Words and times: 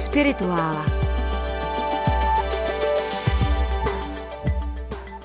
Spirituála. 0.00 0.86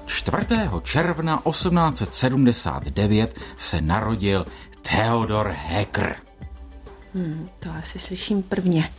4. 0.06 0.46
června 0.84 1.42
1879 1.50 3.40
se 3.58 3.82
narodil 3.82 4.46
Theodor 4.82 5.56
Hecker. 5.58 6.16
Hmm, 7.14 7.50
to 7.60 7.70
asi 7.72 8.00
slyším 8.00 8.44
prvně. 8.44 8.92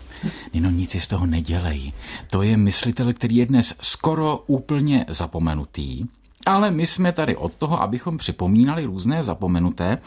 No 0.55 0.71
nic 0.71 0.91
si 0.91 1.01
z 1.01 1.09
toho 1.09 1.27
nedělej. 1.27 1.93
To 2.31 2.43
je 2.43 2.57
myslitel, 2.57 3.13
který 3.13 3.37
je 3.37 3.47
dnes 3.47 3.75
skoro 3.81 4.45
úplně 4.47 5.05
zapomenutý. 5.09 6.05
Ale 6.47 6.71
my 6.71 6.87
jsme 6.87 7.13
tady 7.13 7.37
od 7.37 7.55
toho, 7.55 7.83
abychom 7.83 8.19
připomínali 8.19 8.85
různé 8.85 9.23
zapomenuté 9.23 9.99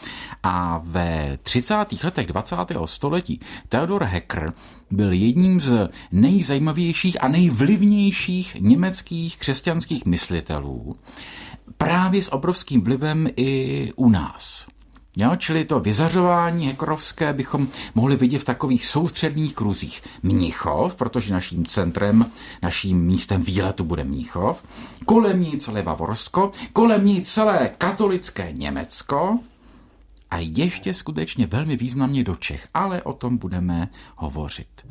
a 0.42 0.80
ve 0.84 1.38
30. 1.42 1.74
letech 2.04 2.26
20. 2.26 2.56
století 2.84 3.40
Theodor 3.68 4.04
Hecker 4.04 4.52
byl 4.90 5.12
jedním 5.12 5.60
z 5.60 5.88
nejzajímavějších 6.12 7.22
a 7.22 7.28
nejvlivnějších 7.28 8.56
německých 8.60 9.38
křesťanských 9.38 10.06
myslitelů, 10.06 10.96
právě 11.76 12.22
s 12.22 12.32
obrovským 12.32 12.80
vlivem 12.80 13.28
i 13.36 13.92
u 13.96 14.08
nás. 14.08 14.66
Jo, 15.16 15.36
čili 15.36 15.64
to 15.64 15.80
vyzařování 15.80 16.66
hekrovské 16.66 17.32
bychom 17.32 17.68
mohli 17.94 18.16
vidět 18.16 18.38
v 18.38 18.44
takových 18.44 18.86
soustředních 18.86 19.54
kruzích. 19.54 20.02
Mnichov, 20.22 20.94
protože 20.94 21.32
naším 21.32 21.64
centrem, 21.64 22.30
naším 22.62 23.04
místem 23.06 23.42
výletu 23.42 23.84
bude 23.84 24.04
Mnichov, 24.04 24.64
kolem 25.06 25.40
ní 25.40 25.58
celé 25.58 25.82
Bavorsko, 25.82 26.50
kolem 26.72 27.04
ní 27.04 27.22
celé 27.22 27.70
katolické 27.78 28.52
Německo 28.52 29.38
a 30.30 30.38
ještě 30.38 30.94
skutečně 30.94 31.46
velmi 31.46 31.76
významně 31.76 32.24
do 32.24 32.36
Čech, 32.36 32.68
ale 32.74 33.02
o 33.02 33.12
tom 33.12 33.38
budeme 33.38 33.88
hovořit. 34.16 34.86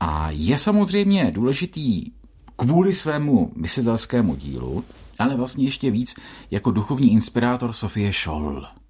A 0.00 0.30
je 0.30 0.58
samozřejmě 0.58 1.30
důležitý 1.30 2.04
kvůli 2.56 2.94
svému 2.94 3.52
myslitelskému 3.56 4.34
dílu, 4.34 4.84
ale 5.18 5.36
vlastně 5.36 5.64
ještě 5.64 5.90
víc 5.90 6.14
jako 6.50 6.70
duchovní 6.70 7.12
inspirátor 7.12 7.72
Sofie 7.72 8.12
Scholl. 8.12 8.81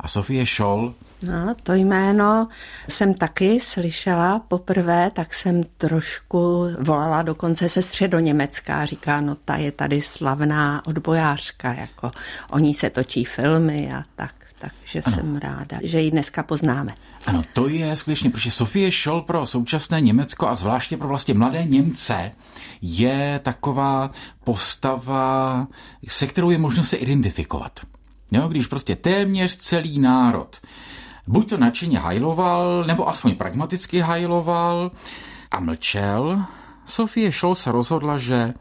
A 0.00 0.08
Sofie 0.08 0.46
Scholl? 0.46 0.94
No, 1.22 1.54
to 1.62 1.72
jméno 1.72 2.48
jsem 2.88 3.14
taky 3.14 3.60
slyšela 3.60 4.38
poprvé, 4.38 5.10
tak 5.10 5.34
jsem 5.34 5.62
trošku 5.78 6.66
volala 6.80 7.22
dokonce 7.22 7.68
se 7.68 7.82
středoněmecká. 7.82 8.86
Říká, 8.86 9.20
no 9.20 9.34
ta 9.34 9.56
je 9.56 9.72
tady 9.72 10.00
slavná 10.00 10.86
odbojářka, 10.86 11.72
jako 11.72 12.12
o 12.50 12.58
ní 12.58 12.74
se 12.74 12.90
točí 12.90 13.24
filmy 13.24 13.92
a 13.94 14.02
tak. 14.16 14.34
Takže 14.58 15.02
ano. 15.04 15.16
jsem 15.16 15.36
ráda, 15.36 15.78
že 15.82 16.00
ji 16.00 16.10
dneska 16.10 16.42
poznáme. 16.42 16.94
Ano, 17.26 17.42
to 17.52 17.68
je 17.68 17.96
skutečně, 17.96 18.30
protože 18.30 18.50
Sofie 18.50 18.92
Scholl 18.92 19.22
pro 19.22 19.46
současné 19.46 20.00
Německo 20.00 20.48
a 20.48 20.54
zvláště 20.54 20.96
pro 20.96 21.08
vlastně 21.08 21.34
mladé 21.34 21.64
Němce 21.64 22.32
je 22.82 23.40
taková 23.42 24.10
postava, 24.44 25.66
se 26.08 26.26
kterou 26.26 26.50
je 26.50 26.58
možno 26.58 26.84
se 26.84 26.96
identifikovat. 26.96 27.80
Jo, 28.32 28.48
když 28.48 28.66
prostě 28.66 28.96
téměř 28.96 29.56
celý 29.56 29.98
národ 29.98 30.60
buď 31.26 31.48
to 31.48 31.56
nadšeně 31.56 31.98
hajloval, 31.98 32.84
nebo 32.84 33.08
aspoň 33.08 33.36
pragmaticky 33.36 34.00
hajloval 34.00 34.90
a 35.50 35.60
mlčel, 35.60 36.44
Sofie 36.84 37.32
Scholl 37.32 37.54
se 37.54 37.72
rozhodla, 37.72 38.18
že 38.18 38.54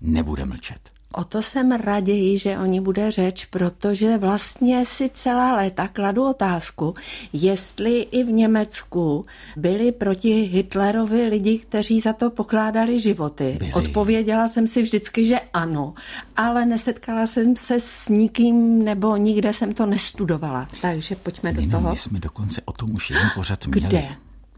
nebude 0.00 0.44
mlčet. 0.44 0.93
O 1.16 1.24
to 1.24 1.42
jsem 1.42 1.72
raději, 1.72 2.38
že 2.38 2.58
o 2.58 2.64
ní 2.64 2.80
bude 2.80 3.10
řeč, 3.10 3.44
protože 3.44 4.18
vlastně 4.18 4.86
si 4.86 5.10
celá 5.14 5.56
léta 5.56 5.88
kladu 5.88 6.28
otázku, 6.28 6.94
jestli 7.32 8.00
i 8.00 8.24
v 8.24 8.32
Německu 8.32 9.24
byli 9.56 9.92
proti 9.92 10.42
Hitlerovi 10.42 11.22
lidi, 11.22 11.58
kteří 11.58 12.00
za 12.00 12.12
to 12.12 12.30
pokládali 12.30 13.00
životy. 13.00 13.56
Byli. 13.58 13.72
Odpověděla 13.72 14.48
jsem 14.48 14.66
si 14.66 14.82
vždycky, 14.82 15.26
že 15.26 15.40
ano, 15.52 15.94
ale 16.36 16.66
nesetkala 16.66 17.26
jsem 17.26 17.56
se 17.56 17.80
s 17.80 18.08
nikým 18.08 18.84
nebo 18.84 19.16
nikde 19.16 19.52
jsem 19.52 19.74
to 19.74 19.86
nestudovala. 19.86 20.68
Takže 20.80 21.16
pojďme 21.16 21.52
do 21.52 21.70
toho. 21.70 21.90
My 21.90 21.96
jsme 21.96 22.20
dokonce 22.20 22.62
o 22.64 22.72
tom 22.72 22.94
už 22.94 23.10
jeden 23.10 23.30
pořad 23.34 23.66
měli. 23.66 23.86
Kde? 23.86 24.08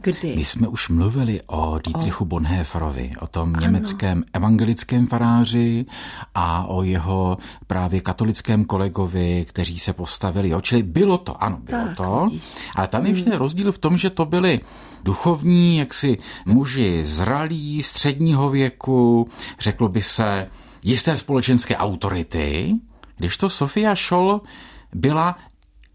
Kdy? 0.07 0.37
My 0.37 0.45
jsme 0.45 0.69
už 0.69 0.89
mluvili 0.89 1.41
o 1.47 1.79
Dietrichu 1.87 2.25
o... 2.25 2.27
Bonhoefferovi, 2.27 3.13
o 3.21 3.27
tom 3.27 3.49
ano. 3.49 3.61
německém 3.61 4.25
evangelickém 4.33 5.07
faráři 5.07 5.87
a 6.35 6.65
o 6.65 6.83
jeho 6.83 7.39
právě 7.67 8.01
katolickém 8.01 8.65
kolegovi, 8.65 9.47
kteří 9.49 9.79
se 9.79 9.93
postavili. 9.93 10.49
Jo? 10.49 10.61
Čili 10.61 10.83
bylo 10.83 11.19
to, 11.19 11.43
ano, 11.43 11.59
bylo 11.63 11.85
tak, 11.87 11.97
to. 11.97 12.31
Ale 12.77 12.89
tam 12.89 13.07
je 13.07 13.13
ještě 13.13 13.31
hmm. 13.31 13.39
rozdíl 13.39 13.73
v 13.73 13.79
tom, 13.79 13.99
že 13.99 14.11
to 14.11 14.25
byli 14.25 14.61
duchovní, 15.05 15.77
jaksi 15.77 16.19
muži 16.45 17.05
zralí, 17.05 17.83
středního 17.83 18.51
věku, 18.51 19.29
řeklo 19.59 19.89
by 19.89 20.03
se 20.03 20.51
jisté 20.83 21.17
společenské 21.17 21.77
autority, 21.77 22.75
když 23.17 23.37
to 23.37 23.49
Sofia 23.49 23.97
Scholl 23.97 24.41
byla, 24.95 25.39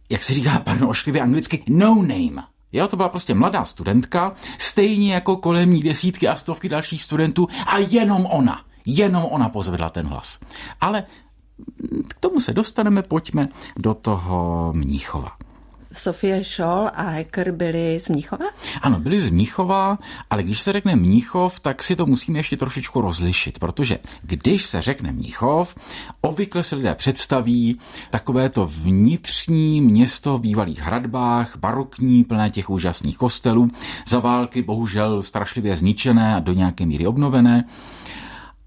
jak 0.09 0.23
se 0.23 0.33
říká, 0.33 0.59
pardon, 0.59 0.89
ošklivě 0.89 1.21
anglicky, 1.21 1.63
no 1.69 1.95
name. 1.95 2.50
Jo, 2.73 2.87
to 2.87 2.97
byla 2.97 3.09
prostě 3.09 3.33
mladá 3.33 3.65
studentka, 3.65 4.33
stejně 4.57 5.13
jako 5.13 5.37
kolem 5.37 5.73
ní 5.73 5.81
desítky 5.81 6.27
a 6.27 6.35
stovky 6.35 6.69
dalších 6.69 7.03
studentů 7.03 7.47
a 7.67 7.77
jenom 7.77 8.25
ona, 8.25 8.61
jenom 8.85 9.25
ona 9.25 9.49
pozvedla 9.49 9.89
ten 9.89 10.07
hlas. 10.07 10.39
Ale 10.81 11.03
k 12.09 12.13
tomu 12.19 12.39
se 12.39 12.53
dostaneme, 12.53 13.01
pojďme 13.03 13.49
do 13.79 13.93
toho 13.93 14.71
Mníchova. 14.75 15.31
Sofie 15.93 16.43
Scholl 16.43 16.89
a 16.93 17.09
Hecker 17.09 17.51
byli 17.51 17.99
z 17.99 18.09
Mnichova? 18.09 18.45
Ano, 18.81 18.99
byli 18.99 19.21
z 19.21 19.29
Mnichova, 19.29 19.97
ale 20.29 20.43
když 20.43 20.61
se 20.61 20.73
řekne 20.73 20.95
Mnichov, 20.95 21.59
tak 21.59 21.83
si 21.83 21.95
to 21.95 22.05
musíme 22.05 22.39
ještě 22.39 22.57
trošičku 22.57 23.01
rozlišit, 23.01 23.59
protože 23.59 23.99
když 24.21 24.65
se 24.65 24.81
řekne 24.81 25.11
Mnichov, 25.11 25.75
obvykle 26.21 26.63
se 26.63 26.75
lidé 26.75 26.95
představí 26.95 27.79
takové 28.09 28.49
to 28.49 28.67
vnitřní 28.67 29.81
město 29.81 30.37
v 30.37 30.41
bývalých 30.41 30.79
hradbách, 30.79 31.57
barokní, 31.57 32.23
plné 32.23 32.49
těch 32.49 32.69
úžasných 32.69 33.17
kostelů, 33.17 33.69
za 34.07 34.19
války 34.19 34.61
bohužel 34.61 35.23
strašlivě 35.23 35.77
zničené 35.77 36.35
a 36.35 36.39
do 36.39 36.53
nějaké 36.53 36.85
míry 36.85 37.07
obnovené. 37.07 37.65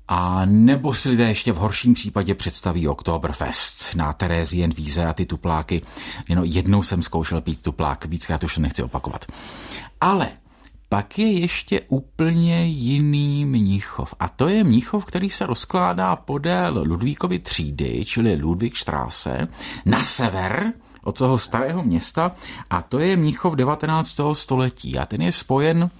A 0.08 0.44
nebo 0.44 0.94
si 0.94 1.08
lidé 1.08 1.28
ještě 1.28 1.52
v 1.52 1.56
horším 1.56 1.94
případě 1.94 2.34
představí 2.34 2.88
Oktoberfest 2.88 3.94
na 3.94 4.12
Terezien 4.12 4.70
Víze 4.70 5.06
a 5.06 5.12
ty 5.12 5.26
tupláky. 5.26 5.82
Jenom 6.28 6.44
jednou 6.44 6.82
jsem 6.82 7.02
zkoušel 7.02 7.40
pít 7.40 7.62
tuplák, 7.62 8.04
víckrát 8.04 8.44
už 8.44 8.54
to 8.54 8.60
nechci 8.60 8.82
opakovat. 8.82 9.26
Ale 10.00 10.28
pak 10.88 11.18
je 11.18 11.40
ještě 11.40 11.80
úplně 11.80 12.66
jiný 12.66 13.44
mnichov. 13.44 14.14
A 14.20 14.28
to 14.28 14.48
je 14.48 14.64
mnichov, 14.64 15.04
který 15.04 15.30
se 15.30 15.46
rozkládá 15.46 16.16
podél 16.16 16.82
Ludvíkovy 16.86 17.38
třídy, 17.38 18.04
čili 18.04 18.36
Ludvík 18.36 18.74
Štráse, 18.74 19.48
na 19.86 20.02
sever 20.02 20.72
od 21.02 21.18
toho 21.18 21.38
starého 21.38 21.82
města 21.82 22.32
a 22.70 22.82
to 22.82 22.98
je 22.98 23.16
mnichov 23.16 23.54
19. 23.54 24.20
století 24.32 24.98
a 24.98 25.06
ten 25.06 25.22
je 25.22 25.32
spojen, 25.32 25.90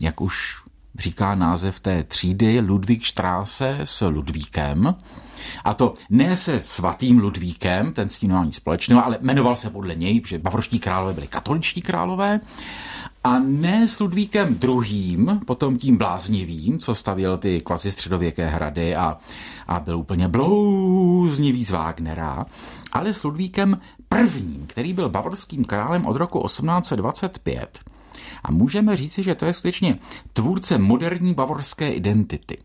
jak 0.00 0.20
už 0.20 0.65
říká 0.98 1.34
název 1.34 1.80
té 1.80 2.02
třídy 2.02 2.60
Ludvík 2.60 3.02
Štráse 3.02 3.78
s 3.84 4.06
Ludvíkem. 4.06 4.94
A 5.64 5.74
to 5.74 5.94
ne 6.10 6.36
se 6.36 6.60
svatým 6.60 7.18
Ludvíkem, 7.18 7.92
ten 7.92 8.08
s 8.08 8.18
tím 8.18 8.28
nemá 8.28 8.44
nic 8.44 8.56
společného, 8.56 9.04
ale 9.04 9.18
jmenoval 9.20 9.56
se 9.56 9.70
podle 9.70 9.94
něj, 9.94 10.20
protože 10.20 10.38
bavorští 10.38 10.78
králové 10.78 11.12
byli 11.12 11.26
katoličtí 11.26 11.82
králové. 11.82 12.40
A 13.24 13.38
ne 13.38 13.88
s 13.88 14.00
Ludvíkem 14.00 14.54
druhým, 14.54 15.40
potom 15.46 15.78
tím 15.78 15.96
bláznivým, 15.96 16.78
co 16.78 16.94
stavěl 16.94 17.38
ty 17.38 17.60
kvazi 17.60 17.92
středověké 17.92 18.46
hrady 18.46 18.96
a, 18.96 19.18
a 19.68 19.80
byl 19.80 19.98
úplně 19.98 20.28
blouznivý 20.28 21.64
z 21.64 21.70
Wagnera, 21.70 22.46
ale 22.92 23.12
s 23.12 23.24
Ludvíkem 23.24 23.80
prvním, 24.08 24.64
který 24.66 24.92
byl 24.92 25.08
bavorským 25.08 25.64
králem 25.64 26.06
od 26.06 26.16
roku 26.16 26.42
1825 26.46 27.95
a 28.46 28.52
můžeme 28.52 28.96
říci, 28.96 29.22
že 29.22 29.34
to 29.34 29.46
je 29.46 29.52
skutečně 29.52 29.98
tvůrce 30.32 30.78
moderní 30.78 31.34
bavorské 31.34 31.90
identity. 31.90 32.58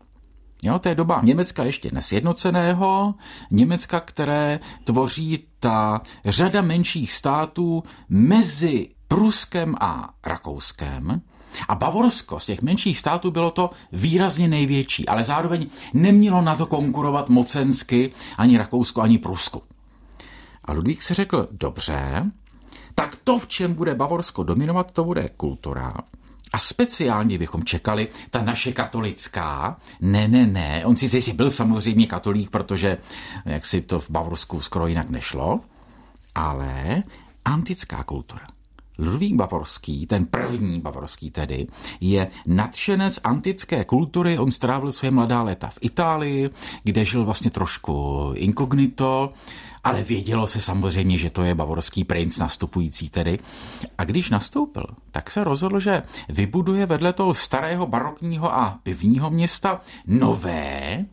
Jo, 0.62 0.78
to 0.78 0.88
je 0.88 0.94
doba 0.94 1.20
Německa 1.24 1.64
ještě 1.64 1.90
nesjednoceného, 1.92 3.14
Německa, 3.50 4.00
které 4.00 4.60
tvoří 4.84 5.44
ta 5.60 6.00
řada 6.24 6.62
menších 6.62 7.12
států 7.12 7.82
mezi 8.08 8.88
Pruskem 9.08 9.74
a 9.80 10.14
Rakouskem. 10.26 11.22
A 11.68 11.74
Bavorsko 11.74 12.40
z 12.40 12.46
těch 12.46 12.62
menších 12.62 12.98
států 12.98 13.30
bylo 13.30 13.50
to 13.50 13.70
výrazně 13.92 14.48
největší, 14.48 15.08
ale 15.08 15.24
zároveň 15.24 15.66
nemělo 15.94 16.42
na 16.42 16.56
to 16.56 16.66
konkurovat 16.66 17.28
mocensky 17.28 18.10
ani 18.38 18.58
Rakousko, 18.58 19.00
ani 19.00 19.18
Prusku. 19.18 19.62
A 20.64 20.72
Ludvík 20.72 21.02
se 21.02 21.14
řekl, 21.14 21.48
dobře, 21.50 22.30
tak 22.94 23.16
to, 23.24 23.38
v 23.38 23.46
čem 23.46 23.74
bude 23.74 23.94
Bavorsko 23.94 24.42
dominovat, 24.42 24.90
to 24.90 25.04
bude 25.04 25.28
kultura. 25.36 25.94
A 26.52 26.58
speciálně 26.58 27.38
bychom 27.38 27.64
čekali 27.64 28.08
ta 28.30 28.42
naše 28.42 28.72
katolická. 28.72 29.76
Ne, 30.00 30.28
ne, 30.28 30.46
ne. 30.46 30.86
On 30.86 30.96
si 30.96 31.22
si 31.22 31.32
byl 31.32 31.50
samozřejmě 31.50 32.06
katolík, 32.06 32.50
protože 32.50 32.98
jak 33.44 33.66
si 33.66 33.80
to 33.80 34.00
v 34.00 34.10
Bavorsku 34.10 34.60
skoro 34.60 34.86
jinak 34.86 35.10
nešlo. 35.10 35.60
Ale 36.34 37.02
antická 37.44 38.04
kultura. 38.04 38.46
Ludvík 38.98 39.34
Bavorský, 39.34 40.06
ten 40.06 40.26
první 40.26 40.80
Bavorský 40.80 41.30
tedy, 41.30 41.66
je 42.00 42.28
nadšenec 42.46 43.20
antické 43.24 43.84
kultury. 43.84 44.38
On 44.38 44.50
strávil 44.50 44.92
své 44.92 45.10
mladá 45.10 45.42
léta 45.42 45.68
v 45.68 45.78
Itálii, 45.80 46.50
kde 46.84 47.04
žil 47.04 47.24
vlastně 47.24 47.50
trošku 47.50 48.30
inkognito, 48.34 49.32
ale 49.84 50.02
vědělo 50.02 50.46
se 50.46 50.60
samozřejmě, 50.60 51.18
že 51.18 51.30
to 51.30 51.42
je 51.42 51.54
bavorský 51.54 52.04
princ 52.04 52.38
nastupující 52.38 53.10
tedy. 53.10 53.38
A 53.98 54.04
když 54.04 54.30
nastoupil, 54.30 54.86
tak 55.10 55.30
se 55.30 55.44
rozhodl, 55.44 55.80
že 55.80 56.02
vybuduje 56.28 56.86
vedle 56.86 57.12
toho 57.12 57.34
starého 57.34 57.86
barokního 57.86 58.54
a 58.54 58.78
pivního 58.82 59.30
města 59.30 59.80
nové, 60.06 61.04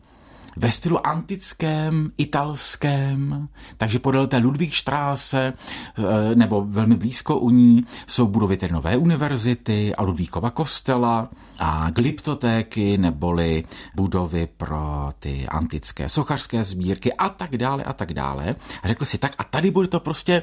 ve 0.56 0.70
stylu 0.70 1.06
antickém, 1.06 2.12
italském, 2.18 3.48
takže 3.76 3.98
podél 3.98 4.26
té 4.26 4.36
Ludvíkštráse 4.36 5.52
eh, 5.52 6.34
nebo 6.34 6.66
velmi 6.68 6.96
blízko 6.96 7.38
u 7.38 7.50
ní 7.50 7.84
jsou 8.06 8.26
budovy 8.26 8.56
té 8.56 8.68
nové 8.68 8.96
univerzity 8.96 9.94
a 9.94 10.02
Ludvíkova 10.02 10.50
kostela 10.50 11.28
a 11.58 11.90
glyptotéky 11.90 12.98
neboli 12.98 13.64
budovy 13.94 14.48
pro 14.56 15.12
ty 15.18 15.46
antické 15.48 16.08
sochařské 16.08 16.64
sbírky 16.64 17.12
a 17.12 17.28
tak 17.28 17.56
dále 17.56 17.84
a 17.84 17.92
tak 17.92 18.12
dále. 18.12 18.56
A 18.82 18.88
řekl 18.88 19.04
si 19.04 19.18
tak 19.18 19.32
a 19.38 19.44
tady 19.44 19.70
bude 19.70 19.88
to 19.88 20.00
prostě, 20.00 20.42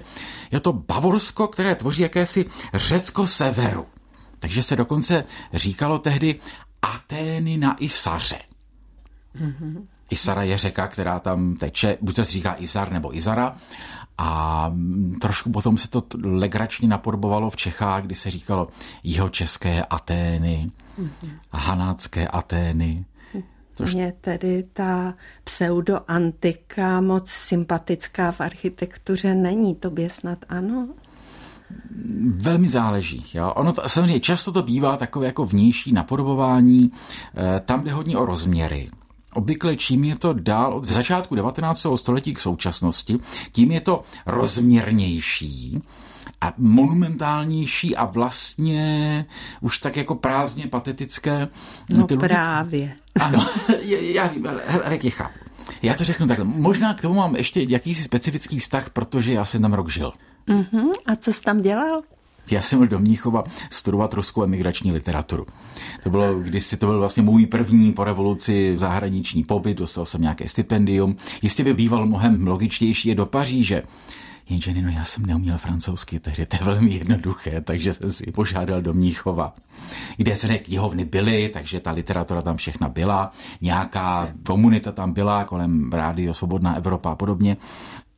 je 0.51 0.59
to 0.59 0.74
Bavorsko, 0.74 1.48
které 1.48 1.75
tvoří 1.75 2.01
jakési 2.01 2.45
Řecko 2.74 3.27
severu. 3.27 3.86
Takže 4.39 4.63
se 4.63 4.75
dokonce 4.75 5.24
říkalo 5.54 6.00
tehdy 6.00 6.39
Atény 6.81 7.57
na 7.57 7.75
Isaře. 7.80 8.39
Mm-hmm. 9.36 9.88
Isara 10.09 10.44
je 10.44 10.57
řeka, 10.57 10.88
která 10.88 11.19
tam 11.19 11.56
teče, 11.56 11.98
buď 12.01 12.15
se 12.15 12.24
říká 12.24 12.56
Izar 12.59 12.92
nebo 12.92 13.15
Izara. 13.15 13.57
A 14.18 14.71
trošku 15.21 15.51
potom 15.51 15.77
se 15.77 15.89
to 15.89 16.04
legračně 16.24 16.88
napodobovalo 16.88 17.50
v 17.50 17.56
Čechách, 17.56 18.04
kdy 18.04 18.15
se 18.15 18.31
říkalo 18.31 18.68
jeho 19.04 19.30
české 19.30 19.83
Atény, 19.83 20.71
mm-hmm. 21.00 21.31
hanácké 21.51 22.27
Atény. 22.27 23.06
Tož... 23.77 23.94
Mně 23.94 24.13
tedy 24.21 24.63
ta 24.74 25.13
pseudoantika 25.44 27.01
moc 27.01 27.30
sympatická 27.30 28.31
v 28.31 28.42
architektuře 28.42 29.36
není, 29.36 29.75
tobě 29.75 30.09
snad 30.09 30.38
ano? 30.50 30.88
Velmi 32.25 32.68
záleží. 32.68 33.25
Jo? 33.33 33.54
Ono 33.56 33.74
to, 33.74 33.81
samozřejmě 33.89 34.19
často 34.19 34.51
to 34.51 34.63
bývá 34.63 34.98
takové 34.98 35.25
jako 35.25 35.45
vnější 35.45 35.94
napodobování, 35.94 36.92
eh, 37.36 37.59
tam 37.59 37.83
jde 37.83 37.92
hodně 37.92 38.18
o 38.18 38.25
rozměry. 38.25 38.89
Obvykle 39.38 39.75
čím 39.75 40.04
je 40.04 40.16
to 40.16 40.34
dál 40.34 40.74
od 40.74 40.86
začátku 40.86 41.36
19. 41.36 41.88
století 41.95 42.34
k 42.34 42.39
současnosti, 42.39 43.18
tím 43.51 43.72
je 43.72 43.81
to 43.81 44.01
rozměrnější 44.25 45.81
a 46.42 46.54
monumentálnější 46.57 47.95
a 47.95 48.06
vlastně 48.06 49.25
už 49.62 49.80
tak 49.80 49.98
jako 49.98 50.16
prázdně 50.16 50.68
patetické. 50.68 51.48
No 51.89 52.07
ty 52.07 52.18
právě. 52.18 52.80
Lidi... 52.80 52.94
Ano, 53.19 53.45
já 54.01 54.28
vím, 54.28 54.48
ale 54.48 54.62
jak 54.89 55.04
je 55.04 55.12
chápu. 55.12 55.40
Já 55.81 55.94
to 55.94 56.04
řeknu 56.04 56.28
takhle. 56.28 56.45
Možná 56.45 56.94
k 56.94 57.01
tomu 57.01 57.16
mám 57.16 57.36
ještě 57.36 57.66
jakýsi 57.69 58.04
specifický 58.04 58.60
vztah, 58.60 58.90
protože 58.90 59.33
já 59.33 59.45
jsem 59.45 59.62
tam 59.62 59.74
rok 59.74 59.90
žil. 59.90 60.13
Uh-huh. 60.48 60.92
A 61.06 61.16
co 61.16 61.33
jsi 61.33 61.42
tam 61.42 61.62
dělal? 61.62 62.01
Já 62.51 62.61
jsem 62.61 62.79
byl 62.79 62.88
do 62.88 62.99
Mníchova 62.99 63.44
studovat 63.69 64.13
ruskou 64.13 64.44
emigrační 64.44 64.91
literaturu. 64.91 65.45
To 66.03 66.09
bylo, 66.09 66.39
když 66.39 66.63
si 66.63 66.77
to 66.77 66.85
byl 66.85 66.99
vlastně 66.99 67.23
můj 67.23 67.45
první 67.45 67.94
po 67.94 68.03
revoluci 68.03 68.77
zahraniční 68.77 69.44
pobyt, 69.44 69.77
dostal 69.77 70.05
jsem 70.05 70.21
nějaké 70.21 70.47
stipendium. 70.47 71.15
Jistě 71.41 71.63
by 71.63 71.73
býval 71.73 72.05
mnohem 72.05 72.47
logičtější 72.47 73.09
je 73.09 73.15
do 73.15 73.25
Paříže. 73.25 73.83
Jenže 74.49 74.73
no, 74.81 74.89
já 74.89 75.05
jsem 75.05 75.25
neuměl 75.25 75.57
francouzsky, 75.57 76.19
tehdy 76.19 76.45
to 76.45 76.55
je 76.55 76.65
velmi 76.65 76.94
jednoduché, 76.94 77.61
takže 77.61 77.94
jsem 77.94 78.11
si 78.11 78.31
požádal 78.31 78.81
do 78.81 78.94
Mníchova, 78.94 79.53
kde 80.17 80.35
se 80.35 80.57
knihovny 80.57 81.05
byly, 81.05 81.49
takže 81.53 81.79
ta 81.79 81.91
literatura 81.91 82.41
tam 82.41 82.57
všechna 82.57 82.89
byla, 82.89 83.31
nějaká 83.61 84.29
komunita 84.44 84.91
tam 84.91 85.13
byla 85.13 85.44
kolem 85.44 85.91
Rádio 85.91 86.33
Svobodná 86.33 86.75
Evropa 86.75 87.11
a 87.11 87.15
podobně. 87.15 87.57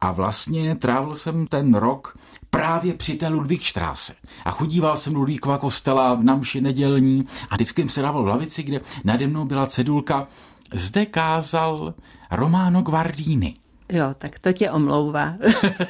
A 0.02 0.12
vlastně 0.12 0.76
trávil 0.76 1.16
jsem 1.16 1.48
ten 1.48 1.74
rok 1.74 2.18
právě 2.50 2.94
při 2.94 3.16
té 3.16 3.28
Ludvíkštráse. 3.28 4.14
A 4.46 4.52
chodíval 4.52 4.98
jsem 4.98 5.16
Ludvíkova 5.16 5.58
kostela 5.58 6.14
v 6.14 6.24
namši 6.24 6.62
nedělní 6.62 7.26
a 7.50 7.56
vždycky 7.56 7.82
jsem 7.82 7.90
se 7.90 8.02
dával 8.02 8.24
v 8.24 8.28
lavici, 8.28 8.64
kde 8.64 8.82
nade 9.04 9.28
mnou 9.28 9.46
byla 9.46 9.68
cedulka 9.68 10.28
zde 10.74 11.06
kázal 11.06 11.94
Romano 12.32 12.82
Guardini. 12.82 13.56
Jo, 13.90 14.06
tak 14.18 14.40
to 14.40 14.54
tě 14.54 14.72
omlouvá. 14.72 15.34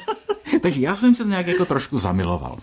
Takže 0.60 0.80
já 0.80 0.94
jsem 0.94 1.14
se 1.14 1.24
nějak 1.24 1.46
jako 1.46 1.64
trošku 1.64 1.98
zamiloval, 1.98 2.58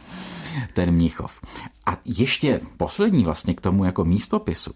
ten 0.73 0.91
Mnichov. 0.91 1.41
A 1.85 1.97
ještě 2.05 2.59
poslední 2.77 3.23
vlastně 3.23 3.53
k 3.53 3.61
tomu 3.61 3.85
jako 3.85 4.05
místopisu. 4.05 4.71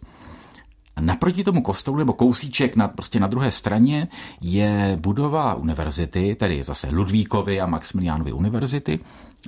Naproti 1.00 1.44
tomu 1.44 1.62
kostelu 1.62 1.98
nebo 1.98 2.14
kousíček 2.14 2.76
na, 2.76 2.88
prostě 2.88 3.20
na 3.20 3.28
druhé 3.28 3.52
straně 3.52 4.08
je 4.42 4.98
budova 5.02 5.56
univerzity, 5.56 6.36
tedy 6.36 6.64
zase 6.64 6.90
Ludvíkovy 6.90 7.62
a 7.62 7.66
Maximiliánovy 7.66 8.32
univerzity 8.32 9.00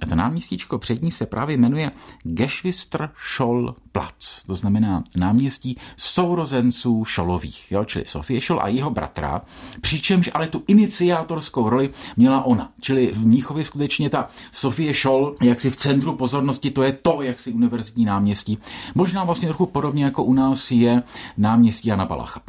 a 0.02 0.06
to 0.06 0.16
náměstíčko 0.16 0.78
před 0.78 1.02
ní 1.02 1.12
se 1.12 1.26
právě 1.26 1.58
jmenuje 1.58 1.92
Geschwister 2.24 3.10
Scholl 3.18 3.76
Platz, 3.92 4.44
to 4.44 4.56
znamená 4.56 5.04
náměstí 5.16 5.78
sourozenců 5.98 7.06
Šolových, 7.06 7.72
jo, 7.72 7.86
čili 7.86 8.06
Sofie 8.08 8.42
Scholl 8.42 8.62
a 8.62 8.68
jeho 8.68 8.90
bratra, 8.90 9.42
přičemž 9.82 10.30
ale 10.34 10.48
tu 10.48 10.64
iniciátorskou 10.68 11.70
roli 11.70 11.90
měla 12.18 12.44
ona, 12.44 12.72
čili 12.82 13.12
v 13.14 13.26
Mnichově 13.26 13.66
skutečně 13.66 14.10
ta 14.10 14.28
Sofie 14.52 14.94
Scholl, 14.94 15.36
jak 15.42 15.60
si 15.60 15.70
v 15.70 15.76
centru 15.76 16.16
pozornosti, 16.16 16.72
to 16.72 16.84
je 16.84 16.94
to, 16.94 17.22
jak 17.22 17.40
si 17.40 17.52
univerzitní 17.52 18.06
náměstí, 18.06 18.58
možná 18.96 19.24
vlastně 19.24 19.48
trochu 19.48 19.66
podobně 19.66 20.04
jako 20.04 20.24
u 20.24 20.34
nás 20.34 20.72
je 20.72 21.04
náměstí 21.38 21.90
Jana 21.90 22.06
Balacha. 22.06 22.42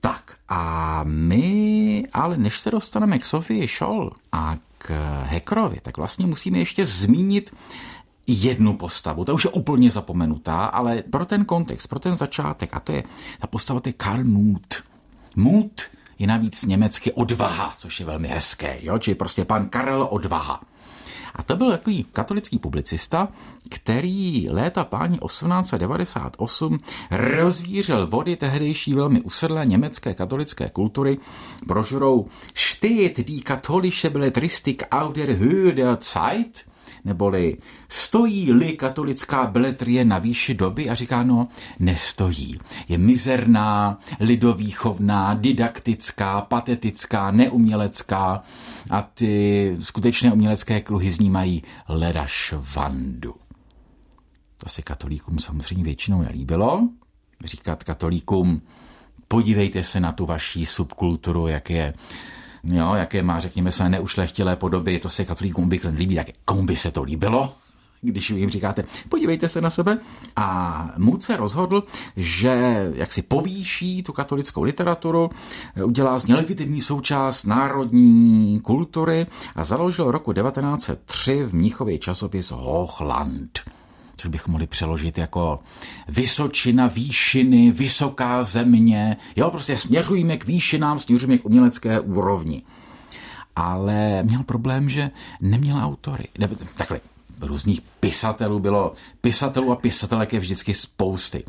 Tak 0.00 0.36
a 0.48 1.00
my, 1.04 2.04
ale 2.12 2.38
než 2.38 2.60
se 2.60 2.70
dostaneme 2.70 3.18
k 3.18 3.24
Sofii 3.24 3.68
Scholl 3.68 4.12
a 4.32 4.56
Hekrovi, 5.22 5.80
tak 5.82 5.96
vlastně 5.96 6.26
musíme 6.26 6.58
ještě 6.58 6.86
zmínit 6.86 7.54
jednu 8.26 8.76
postavu, 8.76 9.24
ta 9.24 9.32
už 9.32 9.44
je 9.44 9.50
úplně 9.50 9.90
zapomenutá, 9.90 10.64
ale 10.64 11.02
pro 11.10 11.26
ten 11.26 11.44
kontext, 11.44 11.88
pro 11.88 11.98
ten 11.98 12.16
začátek, 12.16 12.70
a 12.72 12.80
to 12.80 12.92
je 12.92 13.04
ta 13.40 13.46
postava, 13.46 13.80
to 13.80 13.88
je 13.88 13.92
Karl 13.92 14.24
Muth. 14.24 14.82
Muth 15.36 15.82
je 16.18 16.26
navíc 16.26 16.64
německy 16.64 17.12
odvaha, 17.12 17.72
což 17.76 18.00
je 18.00 18.06
velmi 18.06 18.28
hezké, 18.28 18.78
jo? 18.82 18.98
čili 18.98 19.14
prostě 19.14 19.44
pan 19.44 19.68
Karel 19.68 20.08
Odvaha. 20.10 20.60
A 21.36 21.42
to 21.42 21.56
byl 21.56 21.70
takový 21.70 22.06
katolický 22.12 22.58
publicista, 22.58 23.28
který 23.70 24.50
léta 24.50 24.84
páni 24.84 25.18
1898 25.26 26.78
rozvířil 27.10 28.06
vody 28.06 28.36
tehdejší 28.36 28.94
velmi 28.94 29.20
usedlé 29.20 29.66
německé 29.66 30.14
katolické 30.14 30.70
kultury 30.70 31.18
brožurou 31.66 32.28
Steht 32.54 33.20
die 33.20 33.42
katholische 33.42 34.10
Belletristik 34.10 34.82
auf 34.90 35.12
der 35.12 35.28
Höhe 35.28 35.72
der 35.72 35.96
Zeit– 36.00 36.64
neboli 37.06 37.56
stojí-li 37.88 38.72
katolická 38.72 39.46
beletrie 39.46 40.04
na 40.04 40.18
výši 40.18 40.54
doby 40.54 40.90
a 40.90 40.94
říká, 40.94 41.22
no, 41.22 41.48
nestojí. 41.78 42.58
Je 42.88 42.98
mizerná, 42.98 43.98
lidovýchovná, 44.20 45.34
didaktická, 45.34 46.40
patetická, 46.40 47.30
neumělecká 47.30 48.42
a 48.90 49.02
ty 49.02 49.74
skutečné 49.80 50.32
umělecké 50.32 50.80
kruhy 50.80 51.10
z 51.10 51.18
ní 51.18 51.30
mají 51.30 51.62
leda 51.88 52.26
švandu. 52.26 53.34
To 54.56 54.68
se 54.68 54.82
katolíkům 54.82 55.38
samozřejmě 55.38 55.84
většinou 55.84 56.22
nelíbilo. 56.22 56.88
Říkat 57.44 57.84
katolíkům, 57.84 58.62
podívejte 59.28 59.82
se 59.82 60.00
na 60.00 60.12
tu 60.12 60.26
vaší 60.26 60.66
subkulturu, 60.66 61.46
jak 61.46 61.70
je 61.70 61.94
jo, 62.66 62.94
jaké 62.94 63.22
má, 63.22 63.38
řekněme, 63.38 63.72
své 63.72 63.88
neušlechtilé 63.88 64.56
podoby, 64.56 64.98
to 64.98 65.08
se 65.08 65.24
katolíkům 65.24 65.64
obvykle 65.64 65.90
líbí, 65.90 66.14
tak 66.14 66.26
komu 66.44 66.62
by 66.62 66.76
se 66.76 66.90
to 66.90 67.02
líbilo? 67.02 67.54
když 68.00 68.30
jim 68.30 68.50
říkáte, 68.50 68.84
podívejte 69.08 69.48
se 69.48 69.60
na 69.60 69.70
sebe. 69.70 69.98
A 70.36 70.90
Mood 70.98 71.22
se 71.22 71.36
rozhodl, 71.36 71.84
že 72.16 72.86
jak 72.94 73.12
si 73.12 73.22
povýší 73.22 74.02
tu 74.02 74.12
katolickou 74.12 74.62
literaturu, 74.62 75.30
udělá 75.84 76.18
z 76.18 76.26
ní 76.26 76.34
legitimní 76.34 76.80
součást 76.80 77.44
národní 77.44 78.60
kultury 78.60 79.26
a 79.54 79.64
založil 79.64 80.10
roku 80.10 80.32
1903 80.32 81.42
v 81.42 81.54
Mnichově 81.54 81.98
časopis 81.98 82.50
Hochland 82.50 83.60
což 84.16 84.30
bychom 84.30 84.52
mohli 84.52 84.66
přeložit 84.66 85.18
jako 85.18 85.58
vysočina, 86.08 86.86
výšiny, 86.86 87.70
vysoká 87.70 88.42
země. 88.42 89.16
Jo, 89.36 89.50
prostě 89.50 89.76
směřujeme 89.76 90.36
k 90.36 90.46
výšinám, 90.46 90.98
směřujeme 90.98 91.38
k 91.38 91.44
umělecké 91.44 92.00
úrovni. 92.00 92.62
Ale 93.56 94.22
měl 94.22 94.42
problém, 94.42 94.90
že 94.90 95.10
neměl 95.40 95.78
autory. 95.84 96.24
Takhle, 96.76 97.00
různých 97.40 97.80
pisatelů 98.00 98.58
bylo, 98.58 98.92
pisatelů 99.20 99.72
a 99.72 99.76
pisatelek 99.76 100.32
je 100.32 100.40
vždycky 100.40 100.74
spousty. 100.74 101.44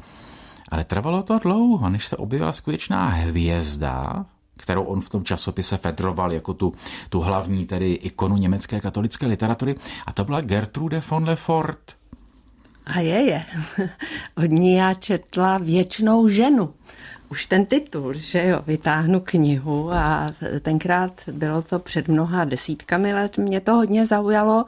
Ale 0.72 0.84
trvalo 0.84 1.24
to 1.24 1.40
dlouho, 1.40 1.90
než 1.90 2.08
se 2.08 2.18
objevila 2.18 2.54
skutečná 2.54 3.08
hvězda 3.08 4.26
kterou 4.58 4.84
on 4.84 5.02
v 5.02 5.10
tom 5.10 5.24
časopise 5.24 5.78
fedroval 5.78 6.34
jako 6.34 6.54
tu, 6.54 6.74
tu 7.10 7.20
hlavní 7.20 7.66
tedy 7.66 7.94
ikonu 7.94 8.38
německé 8.38 8.80
katolické 8.80 9.28
literatury. 9.28 9.76
A 10.06 10.14
to 10.14 10.24
byla 10.24 10.42
Gertrude 10.42 11.02
von 11.10 11.24
Lefort. 11.24 11.98
A 12.88 13.00
je, 13.00 13.20
je. 13.22 13.46
Od 14.38 14.52
ní 14.52 14.76
já 14.76 14.94
četla 14.94 15.58
věčnou 15.58 16.28
ženu. 16.28 16.74
Už 17.30 17.46
ten 17.46 17.66
titul, 17.66 18.14
že 18.14 18.46
jo, 18.48 18.62
vytáhnu 18.68 19.20
knihu 19.20 19.94
a 19.94 20.30
tenkrát 20.62 21.22
bylo 21.32 21.62
to 21.62 21.80
před 21.80 22.08
mnoha 22.08 22.46
desítkami 22.46 23.14
let, 23.14 23.38
mě 23.38 23.62
to 23.62 23.74
hodně 23.74 24.06
zaujalo, 24.06 24.66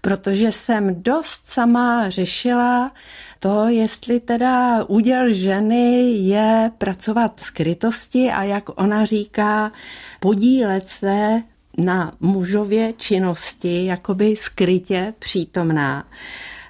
protože 0.00 0.52
jsem 0.52 1.02
dost 1.02 1.46
sama 1.46 2.10
řešila 2.10 2.92
to, 3.38 3.68
jestli 3.68 4.20
teda 4.20 4.84
úděl 4.84 5.32
ženy 5.32 6.10
je 6.10 6.70
pracovat 6.78 7.32
v 7.36 7.44
skrytosti 7.44 8.30
a 8.30 8.42
jak 8.42 8.80
ona 8.80 9.04
říká, 9.04 9.72
podílet 10.20 10.86
se 10.86 11.42
na 11.78 12.12
mužově 12.20 12.92
činnosti, 12.92 13.84
jakoby 13.84 14.36
skrytě 14.36 15.14
přítomná, 15.18 16.04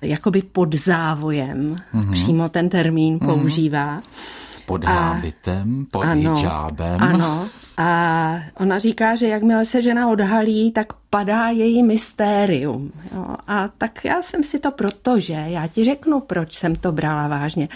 jakoby 0.03 0.43
pod 0.43 0.75
závojem, 0.75 1.77
mm-hmm. 1.95 2.13
přímo 2.13 2.49
ten 2.49 2.69
termín 2.69 3.19
mm-hmm. 3.19 3.27
používá. 3.27 4.03
Pod 4.67 4.85
hábitem, 4.85 5.87
pod 5.91 6.05
ano, 6.05 6.37
hijabem. 6.37 7.03
Ano, 7.03 7.49
a 7.81 8.43
ona 8.57 8.79
říká, 8.79 9.15
že 9.15 9.29
jakmile 9.29 9.65
se 9.65 9.83
žena 9.83 10.09
odhalí, 10.09 10.73
tak 10.73 10.93
padá 11.11 11.49
její 11.49 11.83
mystérium. 11.83 12.93
Jo? 13.15 13.27
A 13.47 13.69
tak 13.69 14.05
já 14.05 14.23
jsem 14.23 14.45
si 14.45 14.59
to 14.59 14.71
protože, 14.71 15.33
já 15.33 15.67
ti 15.67 15.85
řeknu, 15.85 16.21
proč 16.21 16.55
jsem 16.55 16.77
to 16.77 16.93
brala 16.93 17.29
vážně. 17.29 17.69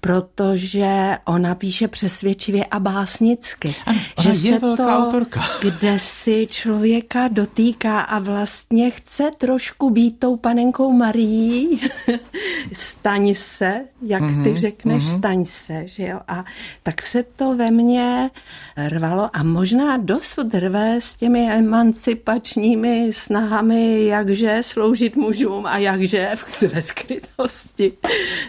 Protože 0.00 1.18
ona 1.24 1.54
píše 1.54 1.88
přesvědčivě 1.88 2.64
a 2.64 2.80
básnicky. 2.80 3.74
Ano, 3.86 3.98
že 4.20 4.28
je 4.28 4.52
se 4.52 4.58
velká 4.58 4.86
to, 4.86 5.04
autorka. 5.04 5.40
kde 5.60 5.98
si 5.98 6.46
člověka 6.50 7.28
dotýká 7.28 8.00
a 8.00 8.18
vlastně 8.18 8.90
chce 8.90 9.30
trošku 9.38 9.90
být 9.90 10.18
tou 10.18 10.36
panenkou 10.36 10.92
Marií. 10.92 11.80
Staň 12.72 13.34
se, 13.34 13.80
jak 14.02 14.22
mm-hmm, 14.22 14.42
ty 14.42 14.50
mhm, 14.50 14.58
řekneš, 14.58 15.04
mm-hmm. 15.04 15.18
staň 15.18 15.44
se. 15.44 15.88
Že 15.88 16.06
jo? 16.06 16.20
A 16.28 16.44
tak 16.82 17.02
se 17.02 17.22
to 17.22 17.56
ve 17.56 17.70
mně 17.70 18.30
rvalo 18.76 19.30
a 19.32 19.42
možná 19.50 19.96
dosud 19.96 20.54
rve 20.54 21.00
s 21.00 21.14
těmi 21.14 21.50
emancipačními 21.50 23.12
snahami, 23.12 24.06
jakže 24.06 24.58
sloužit 24.62 25.16
mužům 25.16 25.66
a 25.66 25.78
jakže 25.78 26.30
ve 26.72 26.82
skrytosti. 26.82 27.92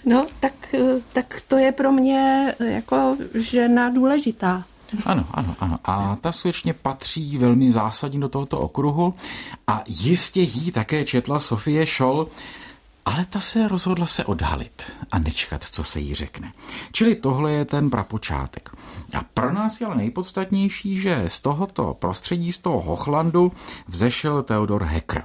No, 0.05 0.25
tak, 0.39 0.75
tak 1.13 1.41
to 1.47 1.57
je 1.57 1.71
pro 1.71 1.91
mě 1.91 2.55
jako 2.59 3.17
žena 3.33 3.89
důležitá. 3.89 4.63
Ano, 5.05 5.25
ano, 5.31 5.55
ano. 5.59 5.79
A 5.85 6.17
ta 6.21 6.31
skutečně 6.31 6.73
patří 6.73 7.37
velmi 7.37 7.71
zásadně 7.71 8.19
do 8.19 8.29
tohoto 8.29 8.59
okruhu 8.59 9.13
a 9.67 9.83
jistě 9.87 10.41
jí 10.41 10.71
také 10.71 11.05
četla 11.05 11.39
Sofie 11.39 11.87
Scholl, 11.87 12.27
ale 13.05 13.25
ta 13.25 13.39
se 13.39 13.67
rozhodla 13.67 14.05
se 14.05 14.25
odhalit 14.25 14.91
a 15.11 15.19
nečkat, 15.19 15.63
co 15.63 15.83
se 15.83 15.99
jí 15.99 16.15
řekne. 16.15 16.53
Čili 16.91 17.15
tohle 17.15 17.51
je 17.51 17.65
ten 17.65 17.89
prapočátek. 17.89 18.69
A 19.13 19.23
pro 19.33 19.53
nás 19.53 19.81
je 19.81 19.87
ale 19.87 19.95
nejpodstatnější, 19.95 20.99
že 20.99 21.23
z 21.27 21.39
tohoto 21.39 21.93
prostředí, 21.93 22.51
z 22.51 22.59
toho 22.59 22.81
Hochlandu 22.81 23.51
vzešel 23.87 24.43
Theodor 24.43 24.83
Hecker. 24.83 25.23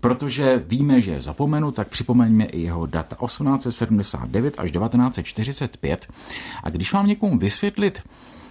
Protože 0.00 0.64
víme, 0.66 1.00
že 1.00 1.10
je 1.10 1.20
zapomenu, 1.20 1.72
tak 1.72 1.88
připomeňme 1.88 2.44
i 2.44 2.60
jeho 2.60 2.86
data 2.86 3.16
1879 3.24 4.54
až 4.58 4.70
1945. 4.72 6.06
A 6.62 6.70
když 6.70 6.92
vám 6.92 7.06
někomu 7.06 7.38
vysvětlit, 7.38 8.02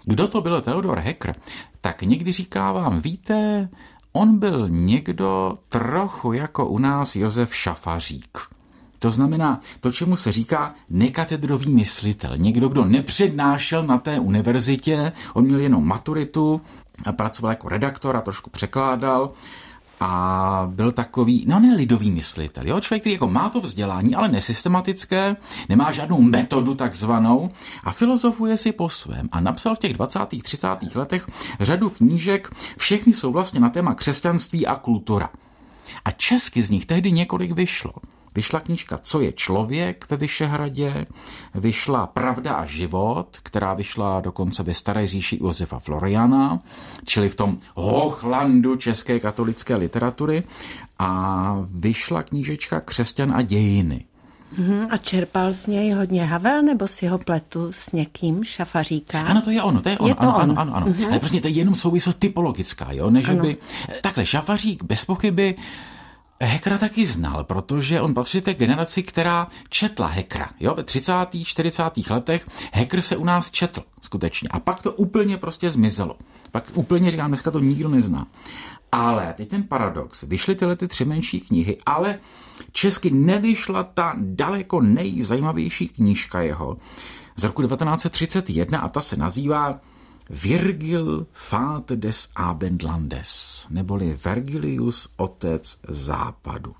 kdo 0.06 0.28
to 0.28 0.42
byl 0.42 0.62
Theodor 0.62 1.00
Hecker, 1.00 1.36
tak 1.82 2.02
někdy 2.02 2.32
říká 2.32 2.72
vám, 2.72 3.02
víte, 3.02 3.70
on 4.12 4.40
byl 4.40 4.70
někdo 4.70 5.56
trochu 5.70 6.34
jako 6.34 6.68
u 6.68 6.78
nás 6.78 7.16
Josef 7.16 7.56
Šafařík. 7.56 8.55
To 9.00 9.12
znamená 9.12 9.60
to, 9.80 9.92
čemu 9.92 10.16
se 10.16 10.32
říká 10.32 10.74
nekatedrový 10.90 11.70
myslitel. 11.70 12.38
Někdo, 12.38 12.68
kdo 12.68 12.86
nepřednášel 12.86 13.84
na 13.84 13.98
té 13.98 14.20
univerzitě, 14.20 15.12
on 15.34 15.44
měl 15.44 15.60
jenom 15.60 15.88
maturitu, 15.88 16.62
pracoval 17.12 17.52
jako 17.52 17.70
redaktor 17.70 18.18
a 18.18 18.22
trošku 18.22 18.50
překládal 18.50 19.32
a 20.00 20.68
byl 20.72 20.92
takový, 20.92 21.46
no 21.48 21.60
ne 21.60 21.76
lidový 21.76 22.12
myslitel, 22.12 22.68
jo? 22.68 22.80
člověk, 22.80 23.04
který 23.04 23.14
jako 23.14 23.28
má 23.28 23.50
to 23.50 23.62
vzdělání, 23.62 24.16
ale 24.16 24.28
nesystematické, 24.28 25.36
nemá 25.70 25.92
žádnou 25.92 26.22
metodu 26.22 26.76
takzvanou 26.76 27.50
a 27.84 27.92
filozofuje 27.92 28.58
si 28.58 28.72
po 28.72 28.90
svém 28.90 29.30
a 29.32 29.40
napsal 29.40 29.76
v 29.76 29.80
těch 29.80 29.94
20. 29.94 30.20
30. 30.44 30.68
letech 30.96 31.28
řadu 31.60 31.90
knížek, 31.90 32.50
všechny 32.78 33.14
jsou 33.14 33.32
vlastně 33.32 33.60
na 33.60 33.70
téma 33.70 33.94
křesťanství 33.94 34.68
a 34.68 34.76
kultura. 34.76 35.30
A 36.06 36.12
česky 36.12 36.62
z 36.62 36.70
nich 36.70 36.86
tehdy 36.86 37.12
několik 37.12 37.52
vyšlo. 37.52 37.92
Vyšla 38.36 38.60
knižka 38.60 38.98
Co 38.98 39.22
je 39.22 39.32
člověk 39.32 40.06
ve 40.10 40.18
Vyšehradě, 40.18 41.06
vyšla 41.56 42.08
Pravda 42.08 42.54
a 42.54 42.66
život, 42.66 43.38
která 43.44 43.74
vyšla 43.74 44.22
dokonce 44.22 44.64
ve 44.64 44.74
Staré 44.74 45.08
říši 45.08 45.40
Josefa 45.42 45.80
Floriana, 45.80 46.60
čili 47.06 47.30
v 47.30 47.36
tom 47.36 47.58
hochlandu 47.76 48.76
české 48.76 49.20
katolické 49.20 49.76
literatury 49.76 50.44
a 51.00 51.58
vyšla 51.72 52.24
knížečka 52.24 52.82
Křesťan 52.82 53.36
a 53.36 53.42
dějiny. 53.42 54.06
Mhm, 54.58 54.88
a 54.90 54.98
čerpal 54.98 55.54
z 55.54 55.68
něj 55.68 55.92
hodně 55.92 56.26
Havel, 56.26 56.64
nebo 56.64 56.88
si 56.88 57.08
ho 57.08 57.18
pletu 57.18 57.72
s 57.72 57.92
někým, 57.92 58.44
šafaříka? 58.44 59.22
Ano, 59.22 59.42
to 59.42 59.52
je 59.52 59.64
ono, 59.64 59.82
to 59.82 59.90
je 59.90 59.98
ono, 59.98 60.08
je 60.08 60.16
to 60.16 60.22
ano, 60.22 60.36
on. 60.36 60.42
ano, 60.42 60.54
ano, 60.58 60.76
ano. 60.76 60.88
Mm-hmm. 60.88 61.08
Ale 61.10 61.20
prostě 61.20 61.42
to 61.42 61.48
je 61.48 61.54
jenom 61.54 61.76
souvislost 61.76 62.20
typologická, 62.20 62.92
jo, 62.92 63.10
než 63.10 63.30
by... 63.30 63.58
Takhle, 64.02 64.26
šafařík 64.26 64.84
bez 64.84 65.06
pochyby 65.06 65.56
Hekra 66.42 66.78
taky 66.78 67.06
znal, 67.06 67.44
protože 67.44 68.02
on 68.02 68.14
patří 68.14 68.42
té 68.42 68.54
generaci, 68.54 69.04
která 69.04 69.48
četla 69.70 70.08
Hekra. 70.08 70.50
Jo, 70.60 70.76
ve 70.76 70.84
30. 70.84 71.14
40. 71.44 71.84
letech 72.10 72.48
Hekr 72.72 73.02
se 73.02 73.18
u 73.18 73.26
nás 73.26 73.52
četl 73.52 73.84
skutečně. 74.02 74.50
A 74.50 74.60
pak 74.60 74.82
to 74.82 74.92
úplně 74.92 75.38
prostě 75.38 75.72
zmizelo. 75.72 76.18
Pak 76.52 76.72
úplně 76.74 77.12
říkám, 77.12 77.28
dneska 77.28 77.52
to 77.52 77.60
nikdo 77.60 77.90
nezná. 77.90 78.28
Ale 78.92 79.34
teď 79.38 79.50
ten 79.50 79.64
paradox. 79.64 80.24
Vyšly 80.24 80.56
tyhle 80.56 80.76
ty 80.76 80.88
tři 80.88 81.06
menší 81.06 81.40
knihy, 81.40 81.78
ale 81.86 82.20
česky 82.72 83.10
nevyšla 83.10 83.84
ta 83.84 84.14
daleko 84.18 84.82
nejzajímavější 84.82 85.88
knížka 85.88 86.42
jeho 86.42 86.78
z 87.36 87.44
roku 87.44 87.62
1931 87.62 88.80
a 88.80 88.90
ta 88.90 89.02
se 89.02 89.16
nazývá 89.16 89.80
Virgil 90.30 91.28
Fat 91.34 91.92
des 91.92 92.30
Abendlandes, 92.36 93.66
neboli 93.70 94.18
Vergilius 94.26 95.08
Otec 95.18 95.78
Západu. 95.88 96.76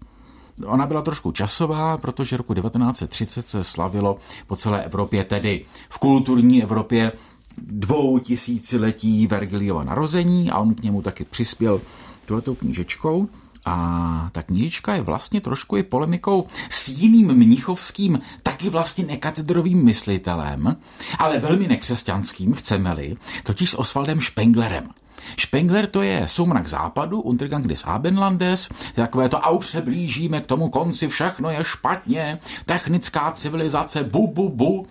Ona 0.66 0.88
byla 0.88 1.02
trošku 1.02 1.32
časová, 1.32 1.98
protože 1.98 2.38
roku 2.38 2.54
1930 2.54 3.48
se 3.48 3.64
slavilo 3.64 4.18
po 4.48 4.56
celé 4.56 4.84
Evropě, 4.84 5.24
tedy 5.24 5.66
v 5.90 6.00
kulturní 6.00 6.64
Evropě, 6.64 7.12
dvou 7.58 8.20
tisíciletí 8.20 9.28
Vergiliova 9.28 9.84
narození 9.84 10.52
a 10.52 10.60
on 10.60 10.76
k 10.76 10.84
němu 10.84 11.02
taky 11.02 11.26
přispěl 11.26 11.82
tohletou 12.26 12.56
knížečkou. 12.56 13.30
A 13.66 14.30
ta 14.32 14.42
knižička 14.42 14.96
je 14.96 15.02
vlastně 15.02 15.42
trošku 15.42 15.78
i 15.78 15.84
polemikou 15.84 16.48
s 16.70 16.88
jiným 16.88 17.34
mnichovským, 17.34 18.20
taky 18.44 18.70
vlastně 18.70 19.06
nekatedrovým 19.06 19.84
myslitelem, 19.84 20.78
ale 21.20 21.40
velmi 21.40 21.68
nekřesťanským, 21.68 22.54
chceme-li, 22.54 23.18
totiž 23.44 23.70
s 23.70 23.80
Osvaldem 23.80 24.22
Spenglerem. 24.22 24.90
Spengler 25.38 25.88
to 25.88 26.02
je 26.02 26.28
soumrak 26.28 26.68
západu, 26.68 27.22
Untergang 27.22 27.68
des 27.68 27.84
Abendlandes, 27.84 28.70
takové 28.96 29.30
to 29.30 29.46
a 29.46 29.50
už 29.50 29.66
se 29.66 29.82
blížíme 29.82 30.42
k 30.42 30.46
tomu 30.46 30.70
konci, 30.70 31.08
všechno 31.08 31.50
je 31.50 31.64
špatně, 31.64 32.40
technická 32.66 33.32
civilizace, 33.32 34.04
bu, 34.04 34.28
bu, 34.28 34.50
bu. 34.50 34.88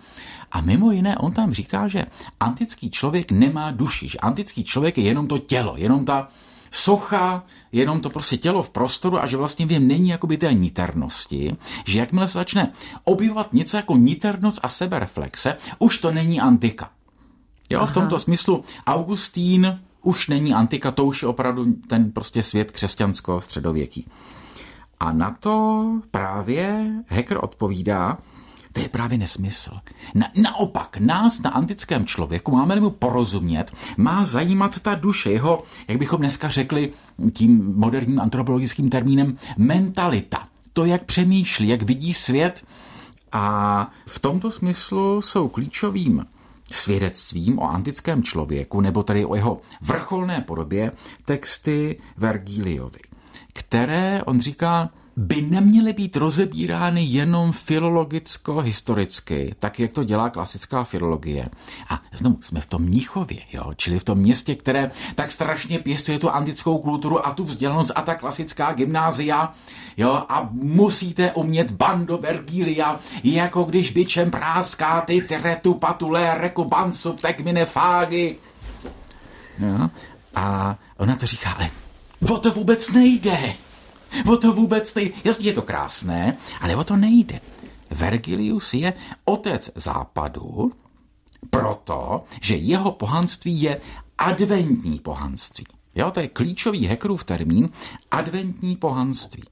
A 0.52 0.60
mimo 0.60 0.90
jiné, 0.90 1.18
on 1.18 1.32
tam 1.32 1.52
říká, 1.52 1.88
že 1.88 2.06
antický 2.40 2.90
člověk 2.90 3.30
nemá 3.30 3.70
duši, 3.70 4.08
že 4.08 4.18
antický 4.18 4.64
člověk 4.64 4.98
je 4.98 5.04
jenom 5.04 5.26
to 5.26 5.38
tělo, 5.38 5.74
jenom 5.76 6.04
ta 6.04 6.28
socha, 6.74 7.44
jenom 7.72 8.00
to 8.00 8.10
prostě 8.10 8.36
tělo 8.36 8.62
v 8.62 8.70
prostoru 8.70 9.22
a 9.22 9.26
že 9.26 9.36
vlastně 9.36 9.66
v 9.66 9.70
něm 9.70 9.88
není 9.88 10.08
jakoby 10.08 10.36
té 10.36 10.54
niternosti, 10.54 11.56
že 11.86 11.98
jakmile 11.98 12.28
se 12.28 12.38
začne 12.38 12.70
objevovat 13.04 13.52
něco 13.52 13.76
jako 13.76 13.96
niternost 13.96 14.60
a 14.62 14.68
sebereflexe, 14.68 15.56
už 15.78 15.98
to 15.98 16.10
není 16.10 16.40
antika. 16.40 16.90
Jo, 17.70 17.78
Aha. 17.78 17.86
v 17.86 17.94
tomto 17.94 18.18
smyslu 18.18 18.64
Augustín 18.86 19.80
už 20.02 20.28
není 20.28 20.54
antika, 20.54 20.90
to 20.90 21.04
už 21.04 21.22
je 21.22 21.28
opravdu 21.28 21.72
ten 21.86 22.10
prostě 22.10 22.42
svět 22.42 22.70
křesťansko-středověký. 22.70 24.06
A 25.00 25.12
na 25.12 25.36
to 25.40 25.84
právě 26.10 26.90
Hecker 27.06 27.38
odpovídá, 27.42 28.18
to 28.74 28.80
je 28.80 28.88
právě 28.88 29.18
nesmysl. 29.18 29.70
Na, 30.14 30.26
naopak, 30.42 30.96
nás 30.96 31.42
na 31.42 31.50
antickém 31.50 32.06
člověku, 32.06 32.52
máme 32.52 32.80
mu 32.80 32.90
porozumět, 32.90 33.72
má 33.96 34.24
zajímat 34.24 34.80
ta 34.80 34.94
duše, 34.94 35.30
jeho, 35.30 35.62
jak 35.88 35.98
bychom 35.98 36.18
dneska 36.18 36.48
řekli 36.48 36.92
tím 37.32 37.74
moderním 37.76 38.20
antropologickým 38.20 38.90
termínem, 38.90 39.38
mentalita. 39.56 40.48
To, 40.72 40.84
jak 40.84 41.04
přemýšlí, 41.04 41.68
jak 41.68 41.82
vidí 41.82 42.14
svět. 42.14 42.64
A 43.32 43.90
v 44.06 44.18
tomto 44.18 44.50
smyslu 44.50 45.22
jsou 45.22 45.48
klíčovým 45.48 46.26
svědectvím 46.70 47.58
o 47.58 47.70
antickém 47.70 48.22
člověku, 48.22 48.80
nebo 48.80 49.02
tedy 49.02 49.24
o 49.24 49.34
jeho 49.34 49.60
vrcholné 49.80 50.40
podobě, 50.40 50.92
texty 51.24 51.98
Vergiliovi, 52.16 53.00
které, 53.52 54.22
on 54.22 54.40
říká, 54.40 54.90
by 55.16 55.42
neměly 55.42 55.92
být 55.92 56.16
rozebírány 56.16 57.04
jenom 57.04 57.52
filologicko-historicky, 57.52 59.54
tak 59.58 59.80
jak 59.80 59.92
to 59.92 60.04
dělá 60.04 60.30
klasická 60.30 60.84
filologie. 60.84 61.48
A 61.88 62.02
znovu 62.12 62.38
jsme 62.40 62.60
v 62.60 62.66
tom 62.66 62.82
Mnichově, 62.82 63.40
jo? 63.52 63.72
čili 63.76 63.98
v 63.98 64.04
tom 64.04 64.18
městě, 64.18 64.54
které 64.54 64.90
tak 65.14 65.32
strašně 65.32 65.78
pěstuje 65.78 66.18
tu 66.18 66.30
antickou 66.30 66.78
kulturu 66.78 67.26
a 67.26 67.34
tu 67.34 67.44
vzdělanost 67.44 67.92
a 67.94 68.02
ta 68.02 68.14
klasická 68.14 68.72
gymnázia, 68.72 69.54
jo? 69.96 70.24
a 70.28 70.48
musíte 70.52 71.32
umět 71.32 71.72
bando 71.72 72.18
Vergilia, 72.18 73.00
jako 73.24 73.64
když 73.64 73.90
bičem 73.90 74.30
práská 74.30 75.00
ty 75.00 75.22
tretu 75.22 75.74
patulé 75.74 76.38
reku 76.38 76.64
bansu 76.64 77.12
tekmine 77.12 77.64
fágy. 77.64 78.36
Jo? 79.58 79.90
A 80.34 80.76
ona 80.96 81.16
to 81.16 81.26
říká, 81.26 81.50
ale 81.50 81.70
o 82.30 82.38
to 82.38 82.50
vůbec 82.50 82.90
nejde. 82.90 83.54
O 84.26 84.36
to 84.36 84.52
vůbec 84.52 84.94
nejde. 84.94 85.14
Jasně, 85.24 85.46
je 85.46 85.52
to 85.52 85.62
krásné, 85.62 86.36
ale 86.60 86.76
o 86.76 86.84
to 86.84 86.96
nejde. 86.96 87.40
Vergilius 87.90 88.74
je 88.74 88.92
otec 89.24 89.70
západu, 89.74 90.72
proto, 91.50 92.24
že 92.40 92.56
jeho 92.56 92.92
pohanství 92.92 93.62
je 93.62 93.80
adventní 94.18 94.98
pohanství. 94.98 95.66
Jo, 95.94 96.10
to 96.10 96.20
je 96.20 96.28
klíčový 96.28 96.86
Heckerův 96.86 97.24
termín 97.24 97.68
adventní 98.10 98.76
pohanství. 98.76 99.42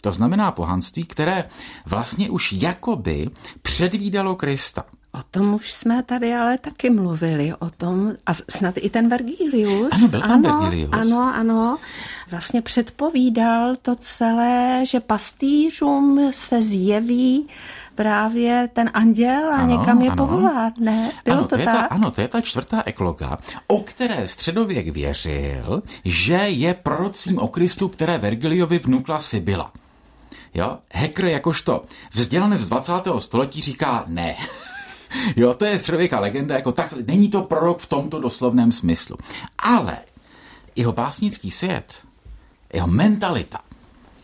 To 0.00 0.12
znamená 0.12 0.52
pohanství, 0.52 1.04
které 1.04 1.44
vlastně 1.86 2.30
už 2.30 2.52
jakoby 2.52 3.30
předvídalo 3.62 4.36
Krista. 4.36 4.84
O 5.14 5.22
tom 5.30 5.54
už 5.54 5.72
jsme 5.72 6.02
tady 6.02 6.34
ale 6.34 6.58
taky 6.58 6.90
mluvili, 6.90 7.54
o 7.58 7.70
tom, 7.70 8.12
a 8.26 8.34
snad 8.34 8.74
i 8.76 8.90
ten 8.90 9.08
Vergilius. 9.08 9.92
Ano, 9.92 10.08
byl 10.08 10.20
tam 10.20 10.30
ano, 10.30 10.60
Vergilius. 10.60 10.90
Ano, 10.92 11.34
ano, 11.34 11.78
vlastně 12.30 12.62
předpovídal 12.62 13.76
to 13.76 13.96
celé, 13.96 14.84
že 14.86 15.00
pastýřům 15.00 16.30
se 16.34 16.62
zjeví 16.62 17.48
právě 17.94 18.68
ten 18.72 18.90
anděl 18.94 19.52
a 19.52 19.56
ano, 19.56 19.78
někam 19.78 20.02
je 20.02 20.10
ano. 20.10 20.26
povolá, 20.26 20.72
ne? 20.80 21.10
Bylo 21.24 21.36
ano, 21.36 21.48
to, 21.48 21.54
to 21.54 21.60
je 21.60 21.64
tak? 21.64 21.74
Ta, 21.74 21.80
ano, 21.80 22.10
to 22.10 22.20
je 22.20 22.28
ta 22.28 22.40
čtvrtá 22.40 22.82
ekloga, 22.86 23.38
o 23.66 23.80
které 23.80 24.28
středověk 24.28 24.88
věřil, 24.88 25.82
že 26.04 26.34
je 26.34 26.74
prorocím 26.74 27.38
o 27.38 27.48
Kristu, 27.48 27.88
které 27.88 28.18
Vergiliovi 28.18 28.78
vnukla 28.78 29.18
Sibila. 29.18 29.72
Jo? 30.54 30.78
Hacker 30.94 31.24
jakožto 31.24 31.82
vzdělanec 32.12 32.60
z 32.60 32.68
20. 32.68 32.92
století 33.18 33.60
říká 33.60 34.04
ne. 34.06 34.36
jo, 35.36 35.54
to 35.54 35.64
je 35.64 35.78
středověká 35.78 36.20
legenda, 36.20 36.54
jako 36.54 36.72
tak, 36.72 36.92
není 37.06 37.28
to 37.28 37.42
prorok 37.42 37.78
v 37.78 37.86
tomto 37.86 38.20
doslovném 38.20 38.72
smyslu. 38.72 39.16
Ale 39.58 39.98
jeho 40.76 40.92
básnický 40.92 41.50
svět, 41.50 42.02
jeho 42.72 42.86
mentalita, 42.86 43.60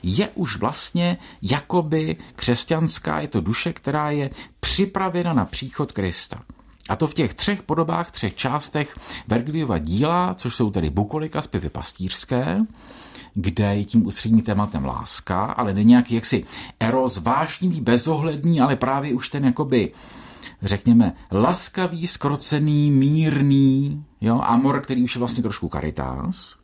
je 0.02 0.28
už 0.34 0.56
vlastně 0.56 1.18
jakoby 1.42 2.16
křesťanská, 2.34 3.20
je 3.20 3.28
to 3.28 3.40
duše, 3.40 3.72
která 3.72 4.10
je 4.10 4.30
připravena 4.60 5.32
na 5.32 5.44
příchod 5.44 5.92
Krista. 5.92 6.42
A 6.88 6.96
to 6.96 7.06
v 7.06 7.14
těch 7.14 7.34
třech 7.34 7.62
podobách, 7.62 8.10
třech 8.10 8.34
částech 8.34 8.94
Vergiliova 9.28 9.78
díla, 9.78 10.34
což 10.34 10.54
jsou 10.54 10.70
tedy 10.70 10.90
bukolika, 10.90 11.42
zpěvy 11.42 11.68
pastýřské, 11.68 12.60
kde 13.34 13.74
je 13.76 13.84
tím 13.84 14.06
ústředním 14.06 14.42
tématem 14.42 14.84
láska, 14.84 15.44
ale 15.44 15.74
není 15.74 15.88
nějaký 15.88 16.14
jaksi 16.14 16.44
eros 16.80 17.16
vášnivý, 17.16 17.80
bezohledný, 17.80 18.60
ale 18.60 18.76
právě 18.76 19.14
už 19.14 19.28
ten 19.28 19.44
jakoby 19.44 19.92
řekněme, 20.62 21.12
laskavý, 21.32 22.06
skrocený, 22.06 22.90
mírný, 22.90 24.04
jo, 24.20 24.40
amor, 24.40 24.80
který 24.80 25.04
už 25.04 25.14
je 25.14 25.18
vlastně 25.18 25.42
trošku 25.42 25.68
karitás. 25.68 26.56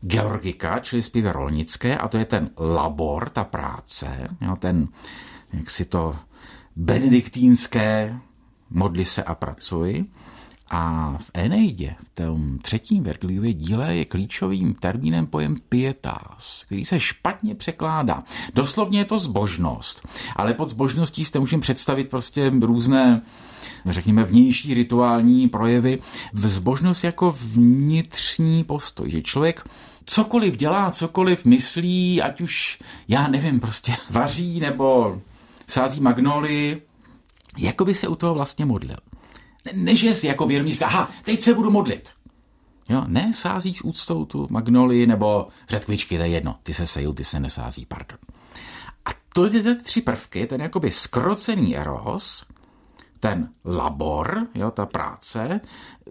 Georgika, 0.00 0.78
čili 0.78 1.02
zpěvy 1.02 1.32
rolnické, 1.32 1.98
a 1.98 2.08
to 2.08 2.18
je 2.18 2.24
ten 2.24 2.50
labor, 2.58 3.30
ta 3.30 3.44
práce, 3.44 4.28
jo, 4.40 4.56
ten, 4.56 4.88
jak 5.52 5.70
si 5.70 5.84
to 5.84 6.16
benediktínské, 6.76 8.18
modli 8.70 9.04
se 9.04 9.22
a 9.22 9.34
pracuj. 9.34 10.04
A 10.70 11.14
v 11.18 11.30
Eneidě, 11.34 11.94
v 12.04 12.14
tom 12.14 12.58
třetím 12.58 13.02
Vergiliově 13.02 13.52
díle, 13.52 13.96
je 13.96 14.04
klíčovým 14.04 14.74
termínem 14.74 15.26
pojem 15.26 15.56
pietas, 15.68 16.62
který 16.66 16.84
se 16.84 17.00
špatně 17.00 17.54
překládá. 17.54 18.22
Doslovně 18.54 18.98
je 18.98 19.04
to 19.04 19.18
zbožnost, 19.18 20.08
ale 20.36 20.54
pod 20.54 20.68
zbožností 20.68 21.24
jste 21.24 21.38
můžeme 21.38 21.60
představit 21.60 22.10
prostě 22.10 22.52
různé 22.60 23.22
řekněme, 23.86 24.24
vnější 24.24 24.74
rituální 24.74 25.48
projevy. 25.48 25.98
V 26.32 26.48
zbožnost 26.48 27.04
jako 27.04 27.36
vnitřní 27.40 28.64
postoj, 28.64 29.10
že 29.10 29.22
člověk 29.22 29.68
cokoliv 30.04 30.56
dělá, 30.56 30.90
cokoliv 30.90 31.44
myslí, 31.44 32.22
ať 32.22 32.40
už, 32.40 32.78
já 33.08 33.28
nevím, 33.28 33.60
prostě 33.60 33.96
vaří 34.10 34.60
nebo 34.60 35.20
sází 35.66 36.00
magnolii, 36.00 36.82
jako 37.58 37.84
by 37.84 37.94
se 37.94 38.08
u 38.08 38.14
toho 38.14 38.34
vlastně 38.34 38.64
modlil. 38.64 38.96
Než 39.72 40.02
je 40.02 40.14
si 40.14 40.26
jako 40.26 40.46
vědomí 40.46 40.72
říká, 40.72 40.86
aha, 40.86 41.10
teď 41.24 41.40
se 41.40 41.54
budu 41.54 41.70
modlit. 41.70 42.10
Jo, 42.88 43.04
ne 43.06 43.32
sází 43.34 43.74
s 43.74 43.84
úctou 43.84 44.24
tu 44.24 44.46
magnolii 44.50 45.06
nebo 45.06 45.48
řetkvičky, 45.68 46.16
to 46.16 46.22
je 46.22 46.28
jedno, 46.28 46.56
ty 46.62 46.74
se 46.74 46.86
sejou, 46.86 47.12
ty 47.12 47.24
se 47.24 47.40
nesází, 47.40 47.86
pardon. 47.86 48.18
A 49.04 49.10
to 49.34 49.44
je 49.44 49.50
ty 49.50 49.74
tři 49.74 50.00
prvky, 50.00 50.46
ten 50.46 50.60
jakoby 50.60 50.90
skrocený 50.90 51.76
eros, 51.76 52.44
ten 53.20 53.48
labor, 53.64 54.46
jo, 54.54 54.70
ta 54.70 54.86
práce, 54.86 55.60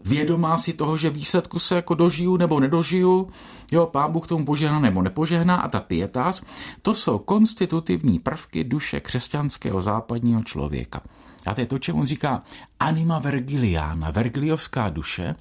vědomá 0.04 0.58
si 0.58 0.74
toho, 0.74 0.98
že 0.98 1.10
výsledku 1.10 1.60
se 1.60 1.76
jako 1.76 1.96
dožiju 1.96 2.38
nebo 2.38 2.60
nedožiju, 2.60 3.30
jo, 3.72 3.86
pán 3.86 4.12
Bůh 4.12 4.28
tomu 4.28 4.46
požehná 4.46 4.80
nebo 4.80 5.02
nepožehná 5.02 5.56
a 5.56 5.68
ta 5.68 5.80
pietas, 5.80 6.42
to 6.82 6.94
jsou 6.94 7.18
konstitutivní 7.18 8.20
prvky 8.20 8.64
duše 8.64 9.00
křesťanského 9.00 9.82
západního 9.82 10.44
člověka. 10.44 11.02
A 11.46 11.54
to 11.54 11.62
je 11.62 11.68
to, 11.68 11.80
čemu 11.80 12.00
on 12.00 12.06
říká 12.06 12.44
anima 12.80 13.20
vergiliana, 13.20 14.12
vergiliovská 14.12 14.90
duše, 14.90 15.36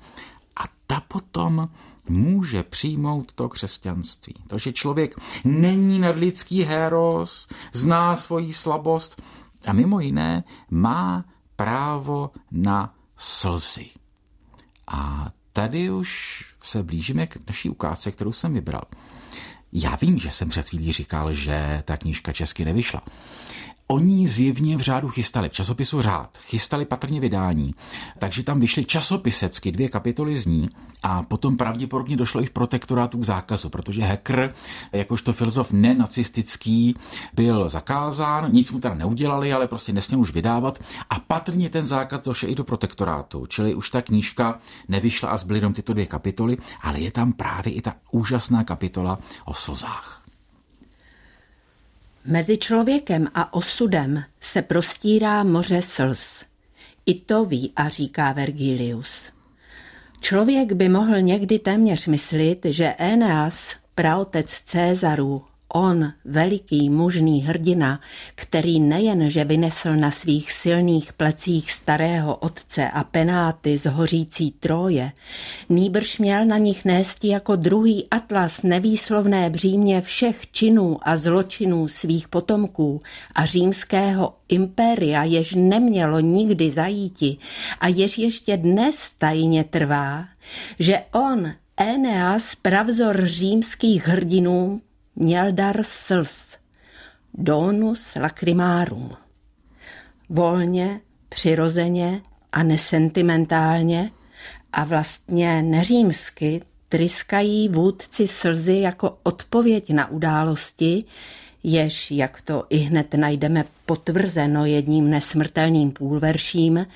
a 0.57 0.63
ta 0.87 1.01
potom 1.01 1.69
může 2.09 2.63
přijmout 2.63 3.33
to 3.33 3.49
křesťanství. 3.49 4.35
To, 4.47 4.59
že 4.59 4.73
člověk 4.73 5.15
není 5.45 5.99
nadlidský 5.99 6.63
héros, 6.63 7.49
zná 7.73 8.17
svoji 8.17 8.53
slabost 8.53 9.23
a 9.67 9.73
mimo 9.73 10.01
jiné 10.01 10.45
má 10.71 11.25
právo 11.57 12.31
na 12.51 12.95
slzy. 13.17 13.87
A 14.89 15.31
tady 15.53 15.91
už 15.91 16.41
se 16.63 16.83
blížíme 16.83 17.27
k 17.27 17.47
naší 17.47 17.71
ukázce, 17.71 18.11
kterou 18.11 18.33
jsem 18.33 18.55
vybral. 18.55 18.83
Já 19.73 19.97
vím, 19.97 20.19
že 20.19 20.31
jsem 20.31 20.49
před 20.49 20.69
chvílí 20.69 20.93
říkal, 20.93 21.35
že 21.35 21.83
ta 21.85 21.97
knížka 21.97 22.33
česky 22.33 22.65
nevyšla. 22.65 23.03
Oni 23.87 24.29
zjevně 24.29 24.77
v 24.77 24.81
řádu 24.81 25.09
chystali, 25.09 25.49
v 25.49 25.53
časopisu 25.53 26.03
řád, 26.03 26.39
chystali 26.39 26.85
patrně 26.85 27.21
vydání, 27.21 27.75
takže 28.19 28.43
tam 28.43 28.61
vyšly 28.61 28.85
časopisecky 28.85 29.73
dvě 29.73 29.89
kapitoly 29.89 30.37
z 30.37 30.47
ní 30.47 30.71
a 31.03 31.23
potom 31.23 31.57
pravděpodobně 31.57 32.17
došlo 32.17 32.43
i 32.43 32.47
v 32.47 32.51
protektorátu 32.51 33.19
k 33.19 33.25
zákazu, 33.25 33.69
protože 33.69 34.03
hacker, 34.03 34.55
jakožto 34.93 35.33
filozof 35.33 35.73
nenacistický, 35.73 36.97
byl 37.35 37.69
zakázán, 37.69 38.53
nic 38.53 38.71
mu 38.71 38.81
teda 38.81 38.95
neudělali, 38.95 39.53
ale 39.53 39.69
prostě 39.69 39.93
nesměl 39.93 40.21
už 40.21 40.33
vydávat 40.33 40.79
a 41.11 41.19
patrně 41.19 41.71
ten 41.71 41.87
zákaz 41.87 42.21
došel 42.21 42.51
i 42.51 42.55
do 42.55 42.65
protektorátu, 42.65 43.47
čili 43.47 43.75
už 43.75 43.91
ta 43.91 44.03
knížka 44.03 44.59
nevyšla 44.89 45.29
a 45.29 45.37
zbyly 45.37 45.59
jenom 45.59 45.73
tyto 45.73 45.93
dvě 45.93 46.07
kapitoly, 46.07 46.57
ale 46.83 47.01
je 47.01 47.13
tam 47.13 47.33
právě 47.33 47.73
i 47.73 47.81
ta 47.81 47.95
úžasná 48.11 48.65
kapitola 48.65 49.19
o 49.45 49.55
slzách. 49.55 50.24
Mezi 52.27 52.59
člověkem 52.59 53.29
a 53.35 53.55
osudem 53.55 54.25
se 54.41 54.63
prostírá 54.63 55.45
moře 55.45 55.83
slz. 55.83 56.45
I 57.07 57.15
to 57.15 57.45
ví 57.45 57.73
a 57.77 57.89
říká 57.89 58.33
Vergilius. 58.33 59.31
Člověk 60.21 60.73
by 60.73 60.89
mohl 60.89 61.21
někdy 61.21 61.59
téměř 61.59 62.07
myslit, 62.07 62.65
že 62.65 62.95
Eneas, 62.99 63.77
praotec 63.95 64.51
Cézarů, 64.51 65.45
On, 65.77 66.13
veliký 66.25 66.91
mužný 66.91 67.43
hrdina, 67.43 68.01
který 68.35 68.81
nejen, 68.81 69.29
vynesl 69.45 69.97
na 69.97 70.11
svých 70.11 70.53
silných 70.53 71.13
plecích 71.13 71.73
starého 71.73 72.37
otce 72.37 72.91
a 72.91 73.05
penáty 73.05 73.79
z 73.79 73.87
hořící 73.87 74.51
troje, 74.51 75.13
nýbrž 75.69 76.19
měl 76.19 76.47
na 76.47 76.59
nich 76.59 76.85
nést 76.85 77.25
jako 77.25 77.57
druhý 77.57 78.07
atlas 78.11 78.63
nevýslovné 78.63 79.51
břímě 79.51 80.01
všech 80.01 80.51
činů 80.51 80.99
a 81.03 81.17
zločinů 81.17 81.89
svých 81.89 82.29
potomků 82.29 83.03
a 83.35 83.45
římského 83.45 84.35
impéria, 84.49 85.25
jež 85.25 85.55
nemělo 85.55 86.21
nikdy 86.21 86.71
zajíti 86.71 87.37
a 87.81 87.89
jež 87.89 88.19
ještě 88.19 88.57
dnes 88.57 89.11
tajně 89.19 89.65
trvá, 89.65 90.25
že 90.79 91.03
on, 91.13 91.53
Eneas, 91.77 92.55
pravzor 92.55 93.25
římských 93.25 94.09
hrdinů, 94.09 94.81
měl 95.17 95.53
dar 95.53 95.83
slz, 95.83 96.57
donus 97.35 98.15
lacrimarum. 98.15 99.11
Volně, 100.29 101.01
přirozeně 101.29 102.23
a 102.53 102.63
nesentimentálně 102.63 104.11
a 104.73 104.85
vlastně 104.85 105.63
neřímsky 105.63 106.63
tryskají 106.89 107.69
vůdci 107.69 108.29
slzy 108.29 108.79
jako 108.79 109.19
odpověď 109.23 109.91
na 109.91 110.11
události, 110.11 111.05
jež, 111.63 112.11
jak 112.11 112.43
to 112.43 112.67
i 112.71 112.77
hned 112.77 113.15
najdeme 113.15 113.65
potvrzeno 113.87 114.67
jedním 114.67 115.11
nesmrtelným 115.11 115.91
půlverším, 115.91 116.87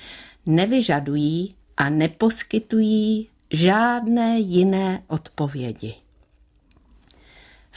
nevyžadují 0.45 1.55
a 1.77 1.89
neposkytují 1.89 3.27
žádné 3.51 4.39
jiné 4.39 5.03
odpovědi. 5.07 5.95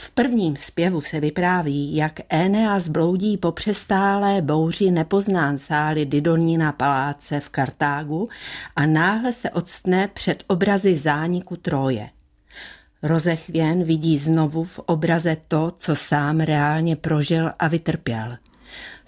V 0.03 0.11
prvním 0.11 0.55
zpěvu 0.57 1.01
se 1.01 1.19
vypráví, 1.19 1.95
jak 1.95 2.19
Eneas 2.29 2.87
bloudí 2.87 3.37
po 3.37 3.51
přestálé 3.51 4.41
bouři 4.41 4.91
nepoznán 4.91 5.57
sály 5.57 6.05
Didonina 6.05 6.71
paláce 6.71 7.39
v 7.39 7.49
Kartágu 7.49 8.29
a 8.75 8.85
náhle 8.85 9.33
se 9.33 9.49
odstne 9.49 10.07
před 10.07 10.43
obrazy 10.47 10.97
zániku 10.97 11.55
Troje. 11.55 12.09
Rozechvěn 13.03 13.83
vidí 13.83 14.19
znovu 14.19 14.63
v 14.63 14.79
obraze 14.79 15.37
to, 15.47 15.73
co 15.77 15.95
sám 15.95 16.39
reálně 16.39 16.95
prožil 16.95 17.51
a 17.59 17.67
vytrpěl. 17.67 18.37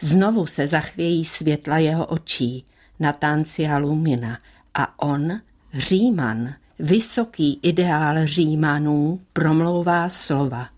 Znovu 0.01 0.45
se 0.45 0.67
zachvějí 0.67 1.25
světla 1.25 1.77
jeho 1.77 2.05
očí, 2.05 2.65
Natancia 2.99 3.77
Lumina, 3.77 4.37
a 4.73 5.03
on, 5.03 5.41
Říman, 5.73 6.53
vysoký 6.79 7.59
ideál 7.63 8.25
Římanů, 8.25 9.21
promlouvá 9.33 10.09
slova– 10.09 10.67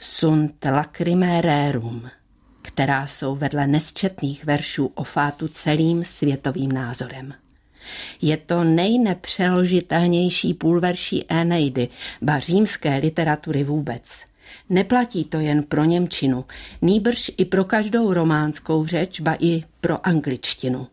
sunt 0.00 0.64
lacrimae 0.64 1.40
rerum, 1.40 2.10
která 2.62 3.06
jsou 3.06 3.36
vedle 3.36 3.66
nesčetných 3.66 4.44
veršů 4.44 4.92
o 4.94 5.04
fátu 5.04 5.48
celým 5.48 6.04
světovým 6.04 6.72
názorem. 6.72 7.34
Je 8.22 8.36
to 8.36 8.64
nejnepřeložitelnější 8.64 10.54
půlverší 10.54 11.24
Eneidy, 11.28 11.88
ba 12.22 12.38
římské 12.38 12.96
literatury 12.96 13.64
vůbec. 13.64 14.24
Neplatí 14.68 15.24
to 15.24 15.40
jen 15.40 15.62
pro 15.62 15.84
Němčinu, 15.84 16.44
nýbrž 16.82 17.30
i 17.36 17.44
pro 17.44 17.64
každou 17.64 18.12
románskou 18.12 18.86
řeč, 18.86 19.20
ba 19.20 19.36
i 19.38 19.64
pro 19.80 20.06
angličtinu. 20.06 20.86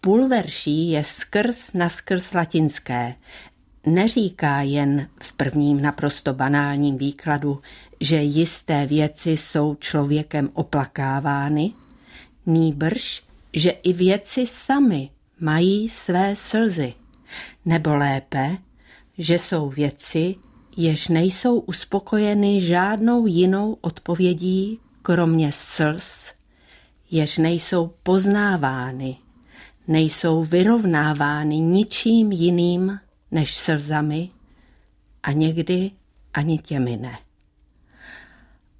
Půlverší 0.00 0.90
je 0.90 1.04
skrz 1.04 1.72
na 1.72 1.88
skrz 1.88 2.32
latinské, 2.32 3.14
neříká 3.86 4.62
jen 4.62 5.06
v 5.22 5.32
prvním 5.32 5.82
naprosto 5.82 6.34
banálním 6.34 6.98
výkladu, 6.98 7.60
že 8.00 8.16
jisté 8.16 8.86
věci 8.86 9.30
jsou 9.30 9.74
člověkem 9.74 10.50
oplakávány, 10.54 11.72
nýbrž, 12.46 13.22
že 13.52 13.70
i 13.70 13.92
věci 13.92 14.46
sami 14.46 15.10
mají 15.40 15.88
své 15.88 16.36
slzy, 16.36 16.94
nebo 17.64 17.96
lépe, 17.96 18.56
že 19.18 19.38
jsou 19.38 19.68
věci, 19.68 20.34
jež 20.76 21.08
nejsou 21.08 21.58
uspokojeny 21.58 22.60
žádnou 22.60 23.26
jinou 23.26 23.76
odpovědí, 23.80 24.78
kromě 25.02 25.52
slz, 25.52 26.32
jež 27.10 27.38
nejsou 27.38 27.94
poznávány, 28.02 29.16
nejsou 29.88 30.44
vyrovnávány 30.44 31.56
ničím 31.56 32.32
jiným 32.32 33.00
než 33.30 33.56
slzami 33.56 34.28
a 35.22 35.32
někdy 35.32 35.90
ani 36.34 36.58
těmi 36.58 36.96
ne. 36.96 37.18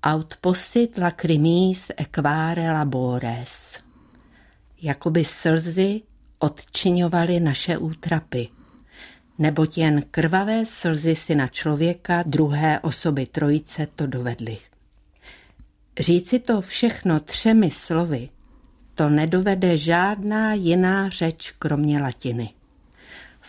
Aut 0.03 0.37
postit 0.41 0.99
lacrimis 0.99 1.91
equare 1.97 2.73
labores. 2.73 3.79
Jakoby 4.83 5.25
slzy 5.25 6.01
odčiňovaly 6.39 7.41
naše 7.41 7.77
útrapy, 7.77 8.49
neboť 9.39 9.79
jen 9.79 10.03
krvavé 10.11 10.65
slzy 10.65 11.17
si 11.17 11.35
na 11.35 11.49
člověka 11.49 12.23
druhé 12.27 12.81
osoby 12.81 13.27
trojice 13.27 13.89
to 13.97 14.07
dovedly. 14.07 14.59
Říci 15.99 16.39
to 16.39 16.61
všechno 16.61 17.21
třemi 17.21 17.71
slovy, 17.71 18.29
to 18.95 19.09
nedovede 19.09 19.77
žádná 19.77 20.55
jiná 20.55 21.09
řeč 21.09 21.53
kromě 21.59 22.03
latiny. 22.03 22.51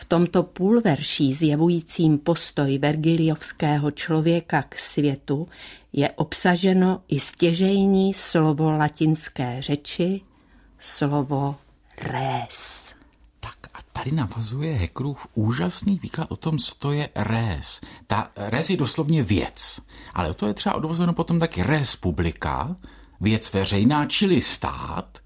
V 0.01 0.05
tomto 0.05 0.43
půlverší 0.43 1.33
zjevujícím 1.33 2.17
postoj 2.17 2.77
vergiliovského 2.77 3.91
člověka 3.91 4.61
k 4.61 4.79
světu 4.79 5.47
je 5.93 6.09
obsaženo 6.09 7.01
i 7.07 7.19
stěžejní 7.19 8.13
slovo 8.13 8.71
latinské 8.71 9.61
řeči, 9.61 10.21
slovo 10.79 11.55
res. 11.97 12.93
Tak 13.39 13.57
a 13.73 13.79
tady 13.91 14.11
navazuje 14.11 14.73
Hekrův 14.73 15.27
úžasný 15.33 15.99
výklad 16.03 16.31
o 16.31 16.35
tom, 16.35 16.57
co 16.57 16.75
to 16.75 16.91
je 16.91 17.09
res. 17.15 17.81
Ta 18.07 18.31
res 18.35 18.69
je 18.69 18.77
doslovně 18.77 19.23
věc, 19.23 19.79
ale 20.13 20.33
to 20.33 20.47
je 20.47 20.53
třeba 20.53 20.75
odvozeno 20.75 21.13
potom 21.13 21.39
taky 21.39 21.63
res 21.63 21.95
publika, 21.95 22.75
věc 23.21 23.53
veřejná, 23.53 24.05
čili 24.05 24.41
stát, 24.41 25.17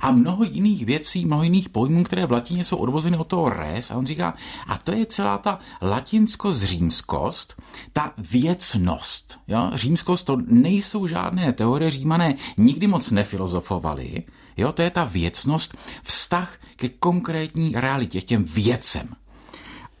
a 0.00 0.10
mnoho 0.10 0.44
jiných 0.44 0.86
věcí, 0.86 1.26
mnoho 1.26 1.42
jiných 1.42 1.68
pojmů, 1.68 2.04
které 2.04 2.26
v 2.26 2.32
latině 2.32 2.64
jsou 2.64 2.76
odvozeny 2.76 3.16
od 3.16 3.26
toho 3.26 3.50
res. 3.50 3.90
A 3.90 3.96
on 3.96 4.06
říká, 4.06 4.34
a 4.66 4.78
to 4.78 4.92
je 4.92 5.06
celá 5.06 5.38
ta 5.38 5.58
latinsko-zřímskost, 5.82 7.62
ta 7.92 8.12
věcnost. 8.18 9.38
Jo? 9.48 9.70
Římskost 9.74 10.26
to 10.26 10.38
nejsou 10.46 11.06
žádné 11.06 11.52
teorie, 11.52 11.90
římané 11.90 12.34
nikdy 12.56 12.86
moc 12.86 13.10
nefilozofovali. 13.10 14.22
Jo, 14.56 14.72
to 14.72 14.82
je 14.82 14.90
ta 14.90 15.04
věcnost, 15.04 15.76
vztah 16.02 16.58
ke 16.76 16.88
konkrétní 16.88 17.72
realitě, 17.76 18.20
těm 18.20 18.44
věcem 18.44 19.08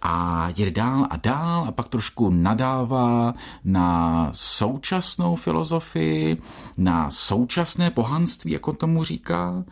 a 0.06 0.48
jde 0.48 0.70
dál 0.70 1.06
a 1.10 1.16
dál 1.16 1.64
a 1.68 1.72
pak 1.72 1.88
trošku 1.88 2.30
nadává 2.30 3.34
na 3.64 4.30
současnou 4.32 5.36
filozofii, 5.36 6.42
na 6.76 7.10
současné 7.10 7.90
pohanství, 7.90 8.52
jako 8.52 8.72
tomu 8.72 9.04
říká, 9.04 9.64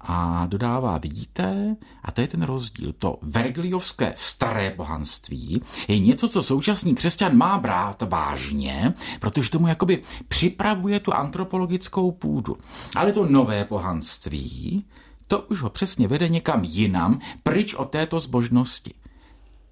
a 0.00 0.46
dodává, 0.46 0.98
vidíte, 0.98 1.76
a 2.02 2.12
to 2.12 2.20
je 2.20 2.26
ten 2.26 2.42
rozdíl, 2.42 2.92
to 2.98 3.18
vergiliovské 3.22 4.14
staré 4.16 4.74
bohanství 4.76 5.62
je 5.88 5.98
něco, 5.98 6.28
co 6.28 6.42
současný 6.42 6.94
křesťan 6.94 7.36
má 7.36 7.58
brát 7.58 8.02
vážně, 8.02 8.94
protože 9.20 9.50
tomu 9.50 9.68
jakoby 9.68 10.02
připravuje 10.28 11.00
tu 11.00 11.14
antropologickou 11.14 12.10
půdu. 12.10 12.56
Ale 12.96 13.12
to 13.12 13.26
nové 13.28 13.64
bohanství, 13.64 14.84
to 15.26 15.40
už 15.40 15.62
ho 15.62 15.70
přesně 15.70 16.08
vede 16.08 16.28
někam 16.28 16.64
jinam, 16.64 17.20
pryč 17.42 17.74
od 17.74 17.90
této 17.90 18.20
zbožnosti. 18.20 18.94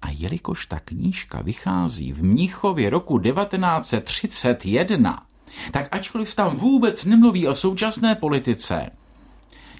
A 0.01 0.09
jelikož 0.09 0.65
ta 0.65 0.79
knížka 0.79 1.41
vychází 1.41 2.13
v 2.13 2.23
Mnichově 2.23 2.89
roku 2.89 3.19
1931, 3.19 5.23
tak 5.71 5.87
ačkoliv 5.91 6.35
tam 6.35 6.57
vůbec 6.57 7.05
nemluví 7.05 7.47
o 7.47 7.55
současné 7.55 8.15
politice, 8.15 8.89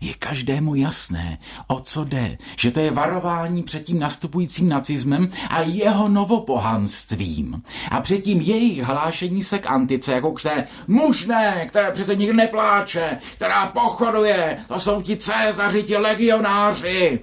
je 0.02 0.14
každému 0.14 0.76
jasné, 0.76 1.38
o 1.68 1.80
co 1.80 2.06
jde, 2.06 2.38
že 2.58 2.72
to 2.72 2.80
je 2.80 2.92
varování 2.92 3.64
před 3.64 3.84
tím 3.84 4.00
nastupujícím 4.00 4.70
nacismem 4.70 5.32
a 5.50 5.62
jeho 5.62 6.10
novopohanstvím. 6.10 7.62
A 7.92 8.02
před 8.02 8.18
tím 8.18 8.42
jejich 8.42 8.84
hlášení 8.84 9.44
se 9.44 9.60
k 9.60 9.70
antice, 9.70 10.12
jako 10.12 10.32
k 10.32 10.42
té 10.42 10.68
mužné, 10.88 11.66
které 11.68 11.92
přece 11.92 12.16
nikdy 12.16 12.34
nepláče, 12.34 13.18
která 13.36 13.66
pochoduje, 13.66 14.58
to 14.68 14.80
jsou 14.80 15.02
ti 15.02 15.18
cézaři, 15.18 15.84
ti 15.84 15.98
legionáři, 15.98 17.20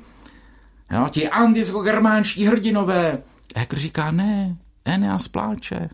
jo, 0.95 1.09
ti 1.09 1.29
anticko-germánští 1.29 2.45
hrdinové. 2.45 3.23
Hekr 3.57 3.79
říká, 3.79 4.11
ne, 4.11 4.57
Eneas 4.85 5.29
pláče. 5.29 5.89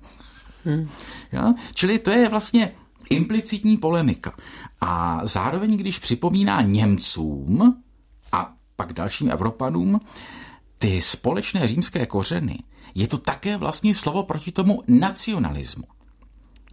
Hmm. 0.64 0.88
Jo? 1.32 1.54
Čili 1.74 1.98
to 1.98 2.10
je 2.10 2.28
vlastně 2.28 2.72
implicitní 3.10 3.76
polemika. 3.76 4.34
A 4.80 5.20
zároveň, 5.26 5.76
když 5.76 5.98
připomíná 5.98 6.62
Němcům 6.62 7.82
a 8.32 8.54
pak 8.76 8.92
dalším 8.92 9.30
Evropanům 9.30 10.00
ty 10.78 11.00
společné 11.00 11.68
římské 11.68 12.06
kořeny, 12.06 12.58
je 12.94 13.08
to 13.08 13.18
také 13.18 13.56
vlastně 13.56 13.94
slovo 13.94 14.22
proti 14.22 14.52
tomu 14.52 14.82
nacionalismu. 14.88 15.84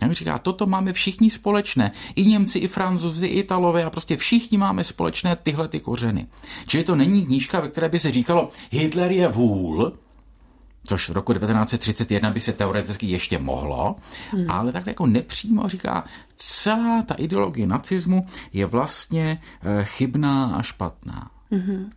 Jak 0.02 0.12
říká, 0.12 0.38
toto 0.38 0.66
máme 0.66 0.94
všichni 0.94 1.30
společné. 1.30 1.92
I 2.16 2.26
Němci, 2.26 2.60
i 2.60 2.68
Francouzi, 2.68 3.28
i 3.28 3.40
Italové 3.40 3.84
a 3.84 3.90
prostě 3.90 4.18
všichni 4.18 4.58
máme 4.58 4.84
společné 4.84 5.36
tyhle 5.36 5.68
ty 5.68 5.80
kořeny. 5.80 6.28
Čili 6.68 6.84
to 6.84 6.96
není 6.96 7.26
knížka, 7.26 7.60
ve 7.60 7.68
které 7.68 7.90
by 7.90 8.00
se 8.00 8.12
říkalo, 8.12 8.50
Hitler 8.72 9.12
je 9.12 9.28
vůl, 9.28 9.94
což 10.84 11.10
v 11.10 11.14
roku 11.14 11.34
1931 11.34 12.32
by 12.32 12.40
se 12.40 12.54
teoreticky 12.54 13.06
ještě 13.06 13.40
mohlo, 13.40 13.96
hmm. 14.32 14.52
ale 14.52 14.72
tak 14.72 14.88
jako 14.88 15.06
nepřímo 15.06 15.68
říká, 15.68 16.04
celá 16.36 17.02
ta 17.02 17.16
ideologie 17.16 17.68
nacismu 17.68 18.26
je 18.54 18.66
vlastně 18.66 19.42
eh, 19.62 19.84
chybná 19.84 20.56
a 20.56 20.62
špatná. 20.62 21.32
Hmm. 21.52 21.90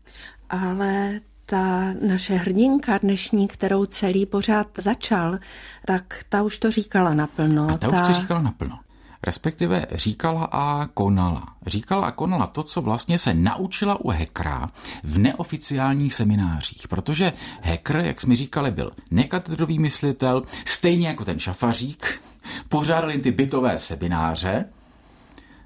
Ale 0.51 1.21
ta 1.51 1.95
naše 2.07 2.35
hrdinka 2.35 2.99
dnešní, 2.99 3.49
kterou 3.49 3.85
celý 3.85 4.27
pořád 4.27 4.67
začal, 4.79 5.39
tak 5.87 6.25
ta 6.29 6.43
už 6.43 6.59
to 6.59 6.71
říkala 6.71 7.15
naplno. 7.15 7.69
A 7.71 7.79
ta, 7.79 7.91
ta... 7.91 8.03
už 8.03 8.09
to 8.09 8.21
říkala 8.21 8.41
naplno. 8.41 8.79
respektive 9.23 9.87
říkala 9.93 10.45
a 10.45 10.87
konala. 10.87 11.47
Říkala 11.67 12.07
a 12.07 12.11
konala 12.11 12.47
to, 12.47 12.63
co 12.63 12.83
vlastně 12.83 13.19
se 13.19 13.35
naučila 13.35 14.01
u 14.01 14.09
Hekra 14.09 14.69
v 15.05 15.19
neoficiálních 15.19 16.15
seminářích, 16.15 16.89
protože 16.89 17.33
Hekr, 17.61 17.97
jak 17.97 18.21
jsme 18.21 18.37
říkali, 18.37 18.71
byl 18.71 18.93
nekatedrový 19.11 19.79
myslitel, 19.79 20.43
stejně 20.65 21.09
jako 21.09 21.25
ten 21.25 21.39
šafařík, 21.39 22.23
pořádali 22.69 23.19
ty 23.19 23.31
bytové 23.31 23.79
semináře, 23.79 24.65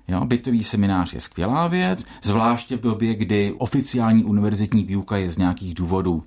Jo, 0.08 0.24
bytový 0.24 0.64
seminář 0.64 1.14
je 1.14 1.20
skvělá 1.20 1.66
věc, 1.66 2.04
zvláště 2.22 2.76
v 2.76 2.80
době, 2.80 3.14
kdy 3.14 3.54
oficiální 3.58 4.24
univerzitní 4.24 4.84
výuka 4.84 5.16
je 5.16 5.30
z 5.30 5.36
nějakých 5.36 5.74
důvodů 5.74 6.22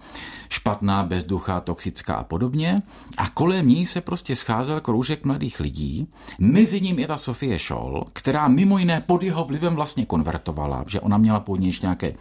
špatná, 0.49 1.03
bezduchá, 1.03 1.59
toxická 1.61 2.13
a 2.15 2.23
podobně. 2.23 2.81
A 3.17 3.29
kolem 3.29 3.67
ní 3.67 3.85
se 3.85 4.01
prostě 4.01 4.35
scházel 4.35 4.79
kroužek 4.79 5.25
mladých 5.25 5.59
lidí. 5.59 6.07
Mezi 6.39 6.81
ním 6.81 6.99
je 6.99 7.07
ta 7.07 7.17
Sofie 7.17 7.59
Scholl, 7.59 8.05
která 8.13 8.47
mimo 8.47 8.77
jiné 8.77 9.01
pod 9.01 9.23
jeho 9.23 9.45
vlivem 9.45 9.75
vlastně 9.75 10.05
konvertovala, 10.05 10.83
že 10.87 10.99
ona 10.99 11.17
měla 11.17 11.39
původně 11.39 11.71
nějaké 11.81 12.13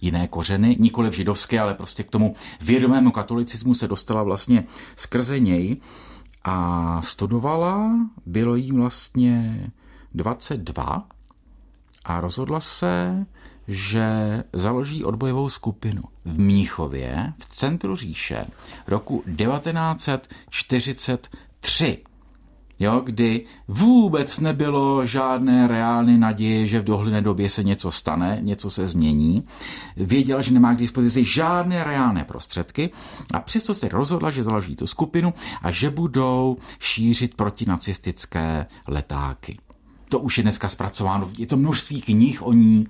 jiné 0.00 0.28
kořeny, 0.28 0.76
nikoli 0.78 1.10
v 1.10 1.14
židovské, 1.14 1.60
ale 1.60 1.74
prostě 1.74 2.02
k 2.02 2.10
tomu 2.10 2.34
vědomému 2.60 3.10
katolicismu 3.10 3.74
se 3.74 3.88
dostala 3.88 4.22
vlastně 4.22 4.64
skrze 4.96 5.40
něj 5.40 5.76
a 6.44 7.02
studovala, 7.02 7.90
bylo 8.26 8.54
jí 8.54 8.72
vlastně 8.72 9.60
22 10.18 11.06
a 12.04 12.20
rozhodla 12.20 12.60
se, 12.60 13.26
že 13.68 14.04
založí 14.52 15.04
odbojovou 15.04 15.48
skupinu 15.48 16.02
v 16.24 16.38
Mníchově 16.38 17.32
v 17.38 17.46
centru 17.46 17.96
říše 17.96 18.46
roku 18.86 19.24
1943 19.36 21.98
jo, 22.78 23.02
kdy 23.04 23.44
vůbec 23.68 24.40
nebylo 24.40 25.06
žádné 25.06 25.68
reálné 25.68 26.18
naděje, 26.18 26.66
že 26.66 26.80
v 26.80 26.84
dohledné 26.84 27.22
době 27.22 27.50
se 27.50 27.62
něco 27.62 27.90
stane, 27.90 28.38
něco 28.40 28.70
se 28.70 28.86
změní. 28.86 29.44
Věděla, 29.96 30.42
že 30.42 30.52
nemá 30.52 30.74
k 30.74 30.78
dispozici 30.78 31.24
žádné 31.24 31.84
reálné 31.84 32.24
prostředky 32.24 32.90
a 33.34 33.40
přesto 33.40 33.74
se 33.74 33.88
rozhodla, 33.88 34.30
že 34.30 34.44
založí 34.44 34.76
tu 34.76 34.86
skupinu 34.86 35.34
a 35.62 35.70
že 35.70 35.90
budou 35.90 36.56
šířit 36.78 37.34
protinacistické 37.34 38.66
letáky. 38.86 39.58
To 40.08 40.18
už 40.18 40.38
je 40.38 40.42
dneska 40.42 40.68
zpracováno, 40.68 41.30
je 41.38 41.46
to 41.46 41.56
množství 41.56 42.02
knih 42.02 42.46
o 42.46 42.52
ní, 42.52 42.86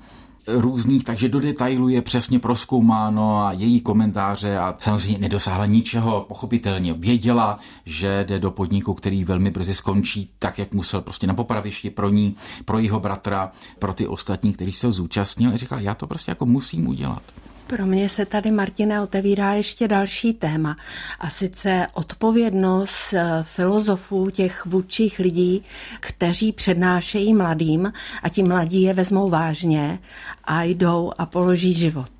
různých, 0.48 1.04
takže 1.04 1.28
do 1.28 1.40
detailu 1.40 1.88
je 1.88 2.02
přesně 2.02 2.38
proskoumáno 2.38 3.42
a 3.42 3.52
její 3.52 3.80
komentáře 3.80 4.58
a 4.58 4.74
samozřejmě 4.78 5.18
nedosáhla 5.18 5.66
ničeho, 5.66 6.24
pochopitelně 6.28 6.92
věděla, 6.92 7.58
že 7.86 8.24
jde 8.28 8.38
do 8.38 8.50
podniku, 8.50 8.94
který 8.94 9.24
velmi 9.24 9.50
brzy 9.50 9.74
skončí, 9.74 10.30
tak 10.38 10.58
jak 10.58 10.74
musel 10.74 11.00
prostě 11.00 11.26
na 11.26 11.34
popravišti 11.34 11.90
pro 11.90 12.08
ní, 12.08 12.36
pro 12.64 12.78
jeho 12.78 13.00
bratra, 13.00 13.52
pro 13.78 13.94
ty 13.94 14.06
ostatní, 14.06 14.52
kteří 14.52 14.72
se 14.72 14.92
zúčastnili. 14.92 15.56
Říká, 15.56 15.80
já 15.80 15.94
to 15.94 16.06
prostě 16.06 16.30
jako 16.30 16.46
musím 16.46 16.86
udělat. 16.86 17.22
Pro 17.68 17.86
mě 17.86 18.08
se 18.08 18.26
tady, 18.26 18.50
Martina, 18.50 19.02
otevírá 19.02 19.52
ještě 19.52 19.88
další 19.88 20.32
téma 20.32 20.76
a 21.20 21.30
sice 21.30 21.86
odpovědnost 21.92 23.12
eh, 23.12 23.42
filozofů, 23.42 24.30
těch 24.30 24.66
vůdčích 24.66 25.18
lidí, 25.18 25.64
kteří 26.00 26.52
přednášejí 26.52 27.34
mladým 27.34 27.92
a 28.22 28.28
ti 28.28 28.42
mladí 28.42 28.82
je 28.82 28.94
vezmou 28.94 29.30
vážně 29.30 29.98
a 30.44 30.62
jdou 30.62 31.12
a 31.18 31.26
položí 31.26 31.74
život. 31.74 32.10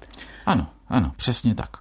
Ano, 0.47 0.67
ano, 0.89 1.13
přesně 1.17 1.55
tak. 1.55 1.77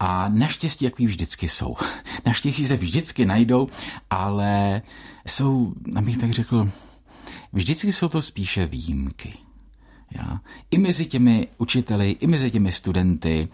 A 0.00 0.28
naštěstí, 0.28 0.84
jak 0.84 1.00
vždycky 1.00 1.48
jsou. 1.48 1.76
Naštěstí 2.26 2.66
se 2.66 2.76
vždycky 2.76 3.24
najdou, 3.24 3.68
ale 4.10 4.82
jsou, 5.26 5.74
abych 5.96 6.18
tak 6.18 6.30
řekl, 6.30 6.70
vždycky 7.52 7.92
jsou 7.92 8.08
to 8.08 8.22
spíše 8.22 8.66
výjimky. 8.66 9.34
Já. 10.14 10.40
I 10.70 10.78
mezi 10.78 11.06
těmi 11.06 11.48
učiteli, 11.58 12.10
i 12.10 12.26
mezi 12.26 12.50
těmi 12.50 12.72
studenty, 12.72 13.48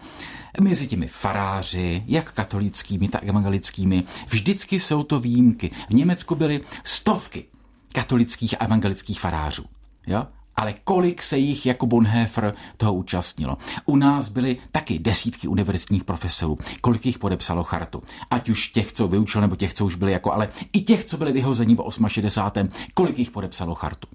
mezi 0.61 0.87
těmi 0.87 1.07
faráři, 1.07 2.03
jak 2.07 2.33
katolickými, 2.33 3.07
tak 3.07 3.23
evangelickými, 3.23 4.03
vždycky 4.27 4.79
jsou 4.79 5.03
to 5.03 5.19
výjimky. 5.19 5.71
V 5.89 5.93
Německu 5.93 6.35
byly 6.35 6.61
stovky 6.83 7.45
katolických 7.93 8.61
a 8.61 8.65
evangelických 8.65 9.19
farářů. 9.19 9.65
Jo? 10.07 10.27
ale 10.55 10.73
kolik 10.83 11.21
se 11.21 11.37
jich 11.37 11.65
jako 11.65 11.85
Bonhoeffer 11.85 12.53
toho 12.77 12.93
účastnilo. 12.93 13.57
U 13.85 13.95
nás 13.95 14.29
byly 14.29 14.57
taky 14.71 14.99
desítky 14.99 15.47
univerzitních 15.47 16.03
profesorů, 16.03 16.57
kolik 16.81 17.05
jich 17.05 17.19
podepsalo 17.19 17.63
chartu. 17.63 18.03
Ať 18.31 18.49
už 18.49 18.67
těch, 18.67 18.93
co 18.93 19.07
vyučil, 19.07 19.41
nebo 19.41 19.55
těch, 19.55 19.73
co 19.73 19.85
už 19.85 19.95
byli 19.95 20.11
jako, 20.11 20.33
ale 20.33 20.49
i 20.73 20.81
těch, 20.81 21.05
co 21.05 21.17
byli 21.17 21.31
vyhozeni 21.31 21.75
po 21.75 21.89
68. 22.07 22.69
kolik 22.93 23.19
jich 23.19 23.31
podepsalo 23.31 23.75
chartu 23.75 24.07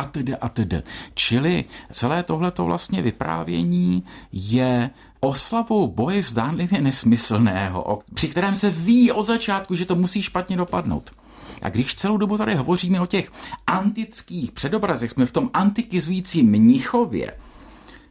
a 0.00 0.04
tedy 0.04 0.36
a 0.36 0.48
tedy. 0.48 0.82
Čili 1.14 1.64
celé 1.92 2.22
tohleto 2.22 2.64
vlastně 2.64 3.02
vyprávění 3.02 4.04
je 4.32 4.90
oslavou 5.20 5.88
boje 5.88 6.22
zdánlivě 6.22 6.80
nesmyslného, 6.80 7.98
při 8.14 8.28
kterém 8.28 8.54
se 8.54 8.70
ví 8.70 9.12
od 9.12 9.22
začátku, 9.22 9.74
že 9.74 9.86
to 9.86 9.96
musí 9.96 10.22
špatně 10.22 10.56
dopadnout. 10.56 11.10
A 11.62 11.68
když 11.68 11.94
celou 11.94 12.16
dobu 12.16 12.38
tady 12.38 12.54
hovoříme 12.54 13.00
o 13.00 13.06
těch 13.06 13.32
antických 13.66 14.52
předobrazech, 14.52 15.10
jsme 15.10 15.26
v 15.26 15.32
tom 15.32 15.50
antikizujícím 15.54 16.50
Mnichově, 16.50 17.36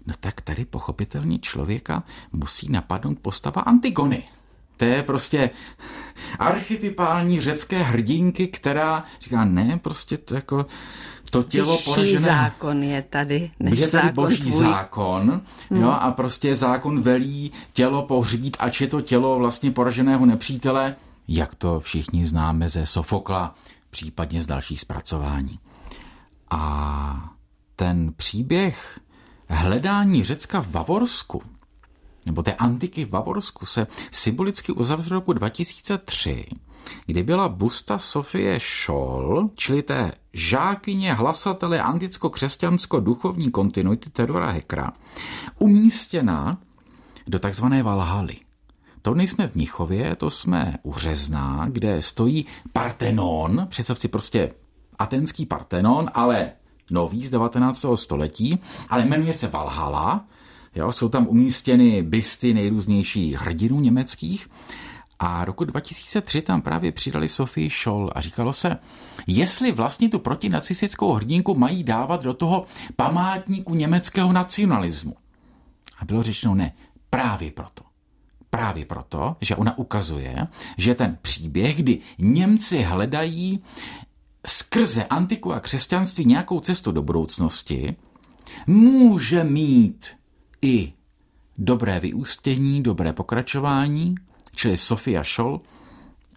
no 0.05 0.13
tak 0.19 0.41
tady 0.41 0.65
pochopitelně 0.65 1.39
člověka 1.39 2.03
musí 2.31 2.71
napadnout 2.71 3.19
postava 3.19 3.61
Antigony. 3.61 4.23
To 4.79 4.85
je 4.85 5.03
prostě 5.03 5.49
archetypální 6.39 7.41
řecké 7.41 7.83
hrdinky, 7.83 8.47
která 8.47 9.03
říká, 9.21 9.45
ne, 9.45 9.79
prostě 9.83 10.17
to 10.17 10.35
jako 10.35 10.65
to 11.31 11.43
tělo 11.43 11.71
Vyšší 11.71 11.85
poražené. 11.85 12.25
zákon 12.25 12.83
je 12.83 13.01
tady, 13.01 13.51
než 13.59 13.79
je 13.79 13.87
tady 13.87 14.07
zákon 14.07 14.25
boží 14.25 14.41
tvůj. 14.41 14.63
zákon, 14.63 15.41
hmm. 15.69 15.81
jo, 15.81 15.89
a 15.89 16.11
prostě 16.11 16.55
zákon 16.55 17.01
velí 17.01 17.51
tělo 17.73 18.03
pohřbít, 18.03 18.57
ač 18.59 18.81
je 18.81 18.87
to 18.87 19.01
tělo 19.01 19.39
vlastně 19.39 19.71
poraženého 19.71 20.25
nepřítele, 20.25 20.95
jak 21.27 21.55
to 21.55 21.79
všichni 21.79 22.25
známe 22.25 22.69
ze 22.69 22.85
Sofokla, 22.85 23.55
případně 23.89 24.41
z 24.41 24.47
dalších 24.47 24.81
zpracování. 24.81 25.59
A 26.51 27.33
ten 27.75 28.13
příběh 28.15 28.99
hledání 29.49 30.23
Řecka 30.23 30.61
v 30.61 30.67
Bavorsku, 30.67 31.41
nebo 32.29 32.43
té 32.43 32.53
antiky 32.53 33.05
v 33.05 33.09
Bavorsku 33.09 33.65
se 33.65 33.87
symbolicky 34.11 34.71
uzavřel 34.71 35.17
roku 35.17 35.33
2003, 35.33 36.45
kdy 37.05 37.23
byla 37.23 37.49
busta 37.49 37.97
Sofie 37.97 38.59
Scholl, 38.59 39.49
čili 39.55 39.83
té 39.83 40.11
žákyně 40.33 41.13
hlasatele 41.13 41.81
anticko-křesťansko-duchovní 41.81 43.51
kontinuity 43.51 44.09
Teodora 44.09 44.49
Hekra, 44.49 44.91
umístěna 45.59 46.57
do 47.27 47.39
takzvané 47.39 47.83
Valhaly. 47.83 48.35
To 49.01 49.13
nejsme 49.13 49.47
v 49.47 49.55
Mnichově, 49.55 50.15
to 50.15 50.29
jsme 50.29 50.77
u 50.83 50.93
Řezná, 50.93 51.65
kde 51.69 52.01
stojí 52.01 52.45
Partenon, 52.73 53.67
představ 53.69 53.99
si 53.99 54.07
prostě 54.07 54.53
atenský 54.99 55.45
Partenon, 55.45 56.09
ale 56.13 56.51
nový 56.91 57.25
z 57.25 57.29
19. 57.29 57.85
století, 57.95 58.59
ale 58.89 59.05
jmenuje 59.05 59.33
se 59.33 59.47
Valhalla, 59.47 60.25
jo, 60.75 60.91
jsou 60.91 61.09
tam 61.09 61.27
umístěny 61.27 62.03
bysty 62.03 62.53
nejrůznějších 62.53 63.35
hrdinů 63.35 63.79
německých 63.79 64.47
a 65.19 65.45
roku 65.45 65.65
2003 65.65 66.41
tam 66.41 66.61
právě 66.61 66.91
přidali 66.91 67.29
Sophie 67.29 67.69
Scholl 67.69 68.11
a 68.15 68.21
říkalo 68.21 68.53
se, 68.53 68.77
jestli 69.27 69.71
vlastně 69.71 70.09
tu 70.09 70.19
protinacistickou 70.19 71.13
hrdinku 71.13 71.55
mají 71.55 71.83
dávat 71.83 72.23
do 72.23 72.33
toho 72.33 72.65
památníku 72.95 73.75
německého 73.75 74.33
nacionalismu. 74.33 75.15
A 75.99 76.05
bylo 76.05 76.23
řečeno 76.23 76.55
ne, 76.55 76.73
právě 77.09 77.51
proto. 77.51 77.83
Právě 78.49 78.85
proto, 78.85 79.35
že 79.41 79.55
ona 79.55 79.77
ukazuje, 79.77 80.47
že 80.77 80.95
ten 80.95 81.17
příběh, 81.21 81.77
kdy 81.77 81.99
Němci 82.19 82.81
hledají 82.81 83.63
skrze 84.47 85.03
antiku 85.03 85.53
a 85.53 85.59
křesťanství 85.59 86.25
nějakou 86.25 86.59
cestu 86.59 86.91
do 86.91 87.01
budoucnosti, 87.01 87.95
může 88.67 89.43
mít 89.43 90.18
i 90.61 90.93
dobré 91.57 91.99
vyústění, 91.99 92.83
dobré 92.83 93.13
pokračování, 93.13 94.15
čili 94.55 94.77
Sofia 94.77 95.23
Scholl 95.23 95.61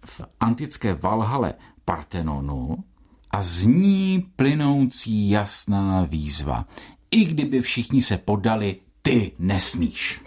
v 0.05 0.21
antické 0.39 0.93
Valhale 0.93 1.53
Partenonu 1.85 2.83
a 3.31 3.41
z 3.41 3.63
ní 3.63 4.25
plynoucí 4.35 5.29
jasná 5.29 6.05
výzva. 6.05 6.65
I 7.11 7.25
kdyby 7.25 7.61
všichni 7.61 8.01
se 8.01 8.17
podali, 8.17 8.75
ty 9.01 9.31
nesmíš. 9.39 10.21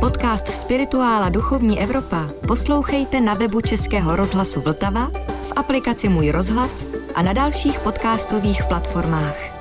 Podcast 0.00 0.48
Spirituála 0.48 1.28
Duchovní 1.28 1.80
Evropa 1.80 2.30
poslouchejte 2.48 3.20
na 3.20 3.34
webu 3.34 3.60
Českého 3.60 4.16
rozhlasu 4.16 4.60
Vltava, 4.60 5.10
aplikaci 5.56 6.08
Můj 6.08 6.30
rozhlas 6.30 6.86
a 7.14 7.22
na 7.22 7.32
dalších 7.32 7.80
podcastových 7.80 8.64
platformách. 8.64 9.55